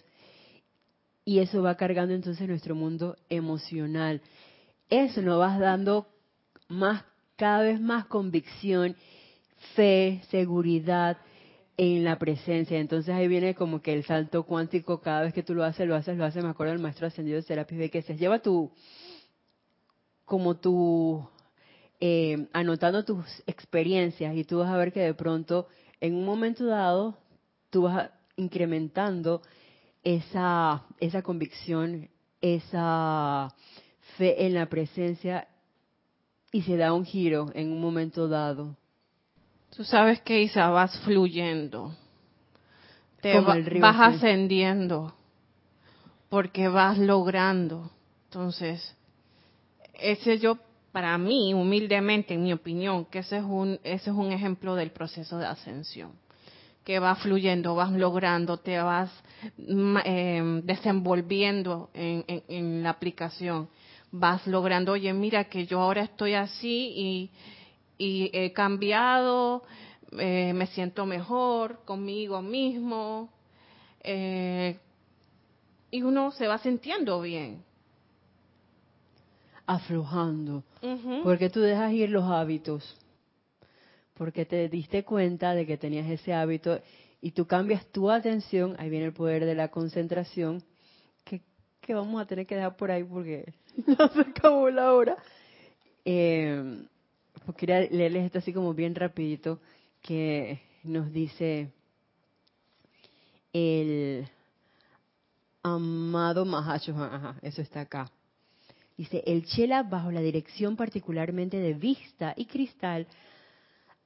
[1.25, 4.23] Y eso va cargando entonces nuestro mundo emocional.
[4.89, 6.09] Eso nos va dando
[6.69, 7.05] más
[7.39, 8.97] cada vez más convicción,
[9.75, 11.17] fe, seguridad
[11.77, 12.79] en la presencia.
[12.79, 15.95] Entonces ahí viene como que el salto cuántico, cada vez que tú lo haces, lo
[15.95, 16.43] haces, lo haces.
[16.43, 18.73] Me acuerdo del maestro ascendido de Serapis de que se lleva tu,
[20.25, 21.27] como tu,
[22.01, 25.69] eh, anotando tus experiencias y tú vas a ver que de pronto,
[26.01, 27.17] en un momento dado,
[27.71, 29.43] tú vas incrementando
[30.03, 32.09] esa, esa convicción,
[32.41, 33.55] esa
[34.17, 35.47] fe en la presencia
[36.53, 38.77] y se da un giro en un momento dado.
[39.77, 41.95] Tú sabes que Isa vas fluyendo,
[43.21, 45.15] te vas ascendiendo,
[46.29, 47.91] porque vas logrando.
[48.25, 48.97] Entonces,
[49.95, 50.59] ese yo,
[50.93, 54.91] para mí, humildemente, en mi opinión, que ese es un, ese es un ejemplo del
[54.91, 56.13] proceso de ascensión
[56.89, 59.11] que vas fluyendo, vas logrando, te vas
[60.07, 63.69] eh, desenvolviendo en, en, la aplicación
[64.11, 67.31] vas logrando, oye, mira que yo ahora estoy así y,
[67.99, 69.63] y he cambiado,
[70.19, 73.31] eh, me siento mejor conmigo mismo,
[74.01, 74.79] eh,
[75.91, 77.63] y uno se va sintiendo bien.
[79.67, 80.65] Aflojando,
[81.23, 82.97] porque tú dejas ir los hábitos,
[84.15, 86.81] porque te diste cuenta de que tenías ese hábito
[87.21, 90.63] y tú cambias tu atención, ahí viene el poder de la concentración,
[91.23, 91.43] que,
[91.83, 93.53] que vamos a tener que dejar por ahí porque
[93.87, 95.17] no se acabó la hora.
[96.05, 96.85] Eh,
[97.45, 99.61] pues quería leerles esto así como bien rapidito,
[100.03, 101.71] que nos dice
[103.53, 104.29] el
[105.63, 106.95] amado Mahacho,
[107.43, 108.11] eso está acá.
[108.97, 113.07] Dice, el Chela bajo la dirección particularmente de Vista y Cristal,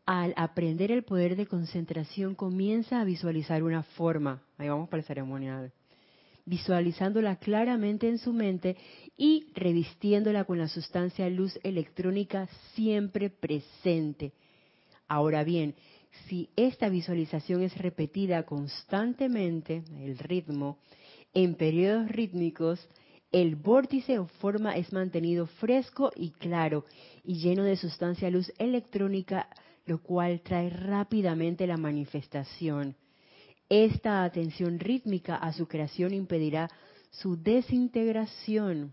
[0.05, 4.43] al aprender el poder de concentración comienza a visualizar una forma.
[4.59, 5.73] Ahí vamos para el ceremonial
[6.45, 8.77] visualizándola claramente en su mente
[9.17, 14.33] y revistiéndola con la sustancia luz electrónica siempre presente.
[15.09, 15.75] Ahora bien,
[16.27, 20.79] si esta visualización es repetida constantemente, el ritmo,
[21.35, 22.89] en periodos rítmicos,
[23.31, 26.85] el vórtice o forma es mantenido fresco y claro
[27.25, 29.49] y lleno de sustancia luz electrónica,
[29.87, 32.95] lo cual trae rápidamente la manifestación.
[33.73, 36.69] Esta atención rítmica a su creación impedirá
[37.09, 38.93] su desintegración.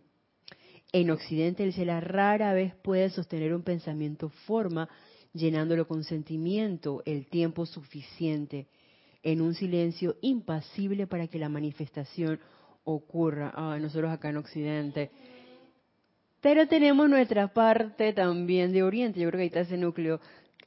[0.93, 4.87] En Occidente el Sela rara vez puede sostener un pensamiento forma,
[5.33, 8.67] llenándolo con sentimiento el tiempo suficiente,
[9.21, 12.39] en un silencio impasible para que la manifestación
[12.85, 13.51] ocurra.
[13.53, 15.11] Ah, nosotros acá en Occidente.
[16.39, 20.21] Pero tenemos nuestra parte también de Oriente, yo creo que ahí está ese núcleo.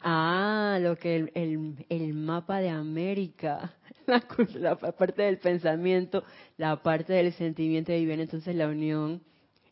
[0.04, 3.72] Ah, lo que el, el, mapa de América
[4.06, 6.24] la, parte del pensamiento,
[6.56, 9.22] la parte del sentimiento y viene entonces la unión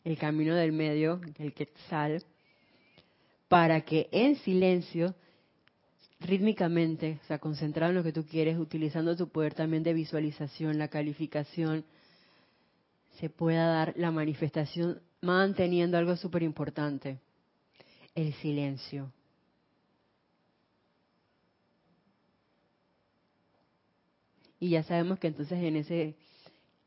[0.03, 2.23] el camino del medio, el quetzal,
[3.47, 5.13] para que en silencio,
[6.19, 10.77] rítmicamente, o sea, concentrado en lo que tú quieres, utilizando tu poder también de visualización,
[10.77, 11.83] la calificación,
[13.19, 17.19] se pueda dar la manifestación manteniendo algo súper importante,
[18.15, 19.11] el silencio.
[24.61, 26.15] Y ya sabemos que entonces en ese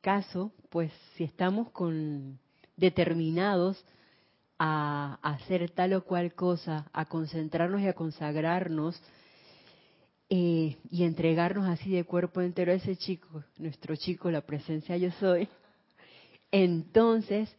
[0.00, 2.38] caso, pues si estamos con
[2.76, 3.84] determinados
[4.60, 9.02] a hacer tal o cual cosa, a concentrarnos y a consagrarnos
[10.30, 15.10] eh, y entregarnos así de cuerpo entero a ese chico, nuestro chico, la presencia yo
[15.18, 15.48] soy,
[16.52, 17.52] entonces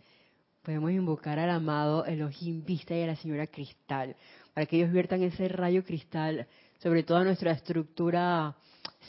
[0.63, 4.15] podemos invocar al amado Elohim Vista y a la señora Cristal,
[4.53, 6.47] para que ellos viertan ese rayo cristal
[6.79, 8.55] sobre toda nuestra estructura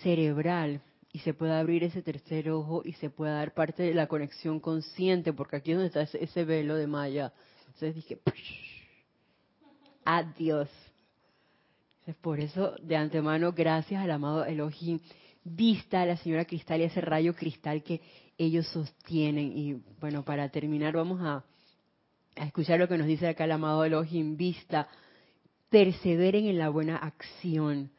[0.02, 0.82] cerebral,
[1.16, 4.60] y se pueda abrir ese tercer ojo y se pueda dar parte de la conexión
[4.60, 7.32] consciente, porque aquí es donde está ese, velo de Maya.
[7.68, 8.18] Entonces dije,
[10.04, 10.68] adiós.
[12.00, 15.00] Entonces, por eso, de antemano, gracias al amado Elohim,
[15.42, 18.02] vista a la señora Cristal y ese rayo cristal que
[18.36, 19.56] ellos sostienen.
[19.56, 21.42] Y bueno, para terminar, vamos a,
[22.36, 24.86] a escuchar lo que nos dice acá el amado Elohim, vista,
[25.70, 27.90] perseveren en la buena acción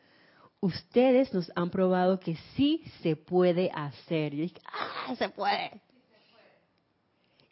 [0.60, 4.34] ustedes nos han probado que sí se puede hacer.
[4.36, 5.82] Yo dije, ah, se puede.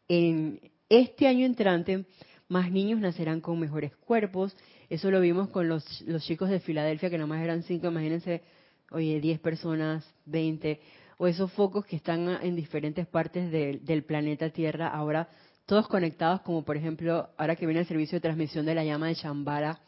[0.07, 2.05] En este año entrante,
[2.47, 4.55] más niños nacerán con mejores cuerpos.
[4.89, 5.83] Eso lo vimos con los,
[6.19, 8.43] chicos de Filadelfia, que nomás eran cinco, imagínense,
[8.91, 10.79] oye, diez personas, veinte,
[11.17, 15.29] o esos focos que están en diferentes partes del planeta Tierra, ahora
[15.65, 19.07] todos conectados, como por ejemplo, ahora que viene el servicio de transmisión de la llama
[19.07, 19.79] de Shambhala,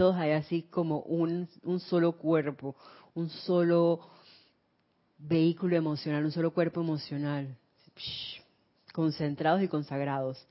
[0.00, 2.74] todos hay así como un, un solo cuerpo,
[3.14, 4.00] un solo
[5.18, 7.54] vehículo emocional, un solo cuerpo emocional,
[8.94, 10.42] concentrados y consagrados.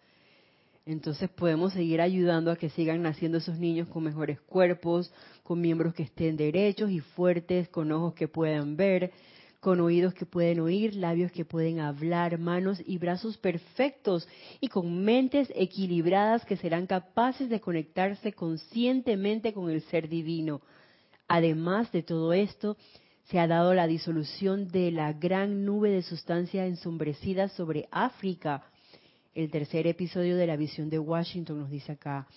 [0.85, 5.95] Entonces podemos seguir ayudando a que sigan naciendo esos niños con mejores cuerpos, con miembros
[5.95, 9.11] que estén derechos y fuertes, con ojos que puedan ver,
[9.59, 14.27] con oídos que pueden oír, labios que pueden hablar, manos y brazos perfectos
[14.61, 20.61] y con mentes equilibradas que serán capaces de conectarse conscientemente con el ser divino.
[21.27, 22.77] Además de todo esto,
[23.25, 28.63] se ha dado la disolución de la gran nube de sustancia ensombrecida sobre África.
[29.35, 32.27] El tercer episodio de la visión de Washington nos dice acá.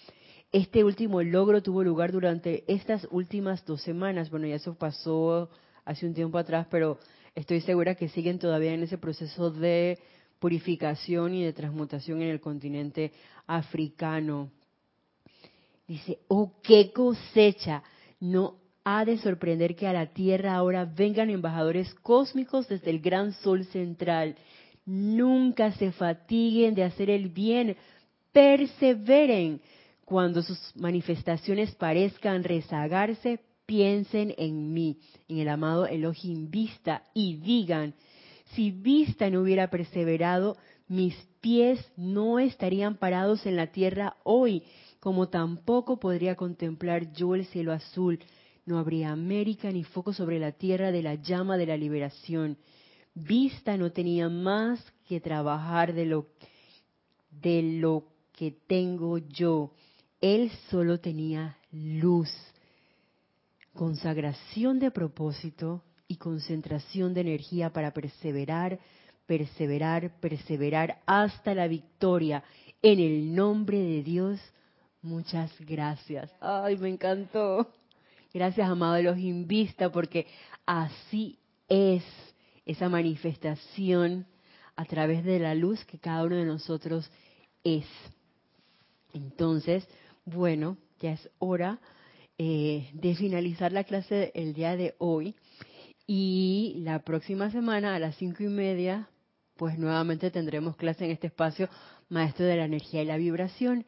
[0.51, 4.29] Este último logro tuvo lugar durante estas últimas dos semanas.
[4.29, 5.49] Bueno, ya eso pasó
[5.85, 6.99] hace un tiempo atrás, pero
[7.35, 9.99] estoy segura que siguen todavía en ese proceso de
[10.39, 13.13] purificación y de transmutación en el continente
[13.47, 14.51] africano.
[15.87, 17.83] Dice, oh, qué cosecha.
[18.21, 23.33] No ha de sorprender que a la Tierra ahora vengan embajadores cósmicos desde el gran
[23.35, 24.37] sol central.
[24.85, 27.77] Nunca se fatiguen de hacer el bien.
[28.33, 29.61] Perseveren.
[30.05, 33.41] Cuando sus manifestaciones parezcan rezagarse,
[33.73, 34.99] piensen en mí,
[35.29, 37.95] en el amado Elohim Vista, y digan,
[38.55, 40.59] si Vista no hubiera perseverado,
[40.89, 44.63] mis pies no estarían parados en la tierra hoy,
[45.01, 48.19] como tampoco podría contemplar yo el cielo azul.
[48.67, 52.59] No habría América ni foco sobre la tierra de la llama de la liberación.
[53.15, 56.27] Vista no tenía más que trabajar de lo,
[57.31, 59.73] de lo que tengo yo.
[60.21, 62.29] Él solo tenía luz
[63.75, 68.79] consagración de propósito y concentración de energía para perseverar,
[69.27, 72.45] perseverar, perseverar hasta la victoria.
[72.83, 74.41] En el nombre de Dios,
[75.01, 76.31] muchas gracias.
[76.41, 77.71] Ay, me encantó.
[78.35, 80.27] Gracias, amado de los Invista, porque
[80.67, 82.05] así es
[82.65, 84.27] esa manifestación
[84.77, 87.11] a través de la luz que cada uno de nosotros
[87.63, 87.87] es.
[89.13, 89.87] Entonces,
[90.25, 91.79] bueno, ya es hora
[92.39, 95.35] eh, de finalizar la clase el día de hoy.
[96.07, 99.09] Y la próxima semana a las cinco y media,
[99.57, 101.69] pues nuevamente tendremos clase en este espacio,
[102.09, 103.87] Maestro de la Energía y la Vibración.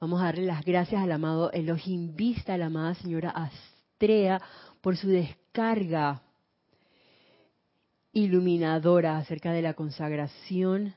[0.00, 4.42] Vamos a darle las gracias al amado Elohim Vista, a la amada señora Astrea,
[4.80, 6.22] por su descarga
[8.12, 10.94] iluminadora acerca de la consagración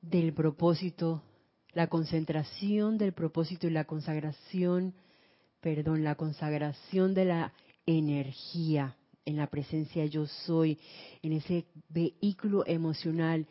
[0.00, 1.22] del propósito,
[1.74, 4.94] la concentración del propósito y la consagración
[5.64, 7.54] perdón, la consagración de la
[7.86, 10.78] energía en la presencia yo soy,
[11.22, 13.46] en ese vehículo emocional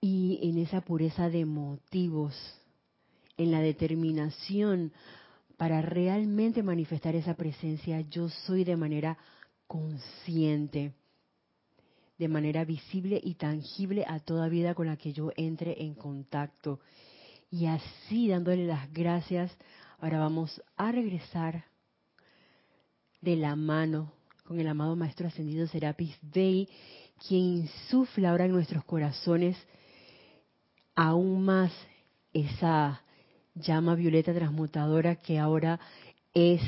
[0.00, 2.34] y en esa pureza de motivos,
[3.36, 4.92] en la determinación
[5.58, 9.18] para realmente manifestar esa presencia yo soy de manera
[9.66, 10.94] consciente.
[12.18, 16.80] De manera visible y tangible a toda vida con la que yo entre en contacto.
[17.50, 19.52] Y así dándole las gracias,
[20.00, 21.64] ahora vamos a regresar
[23.20, 24.12] de la mano
[24.44, 26.68] con el amado Maestro Ascendido Serapis Bey,
[27.26, 29.56] quien insufla ahora en nuestros corazones
[30.94, 31.72] aún más
[32.32, 33.02] esa
[33.54, 35.78] llama violeta transmutadora que ahora
[36.34, 36.60] es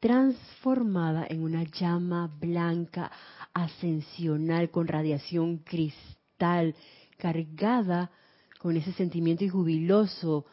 [0.00, 3.10] transformada en una llama blanca
[3.56, 6.74] ascensional con radiación cristal,
[7.16, 8.10] cargada
[8.58, 10.44] con ese sentimiento y jubiloso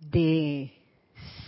[0.00, 0.72] de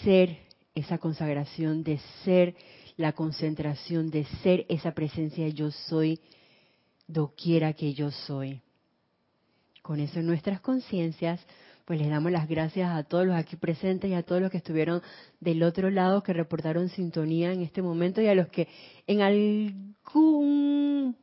[0.04, 0.38] ser
[0.76, 2.54] esa consagración, de ser
[2.96, 6.20] la concentración, de ser esa presencia yo soy,
[7.08, 8.60] doquiera que yo soy.
[9.82, 11.44] Con eso en nuestras conciencias,
[11.86, 14.56] pues les damos las gracias a todos los aquí presentes y a todos los que
[14.58, 15.00] estuvieron
[15.40, 18.68] del otro lado, que reportaron sintonía en este momento y a los que
[19.06, 21.16] en algún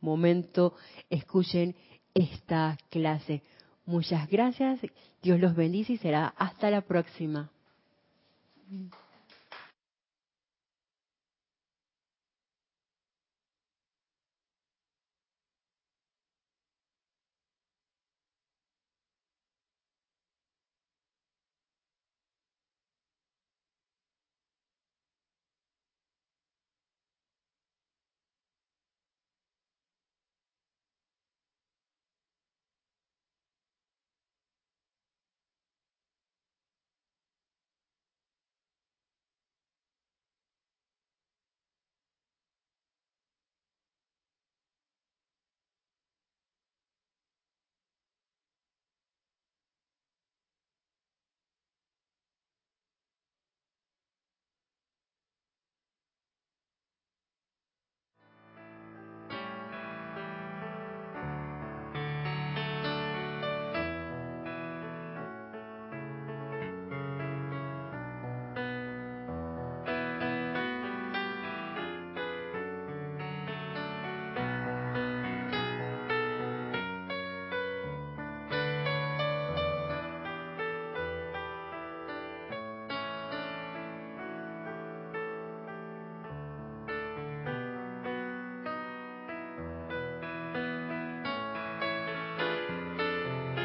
[0.00, 0.74] momento
[1.08, 1.76] escuchen
[2.12, 3.42] esta clase.
[3.86, 4.80] Muchas gracias,
[5.22, 7.50] Dios los bendice y será hasta la próxima.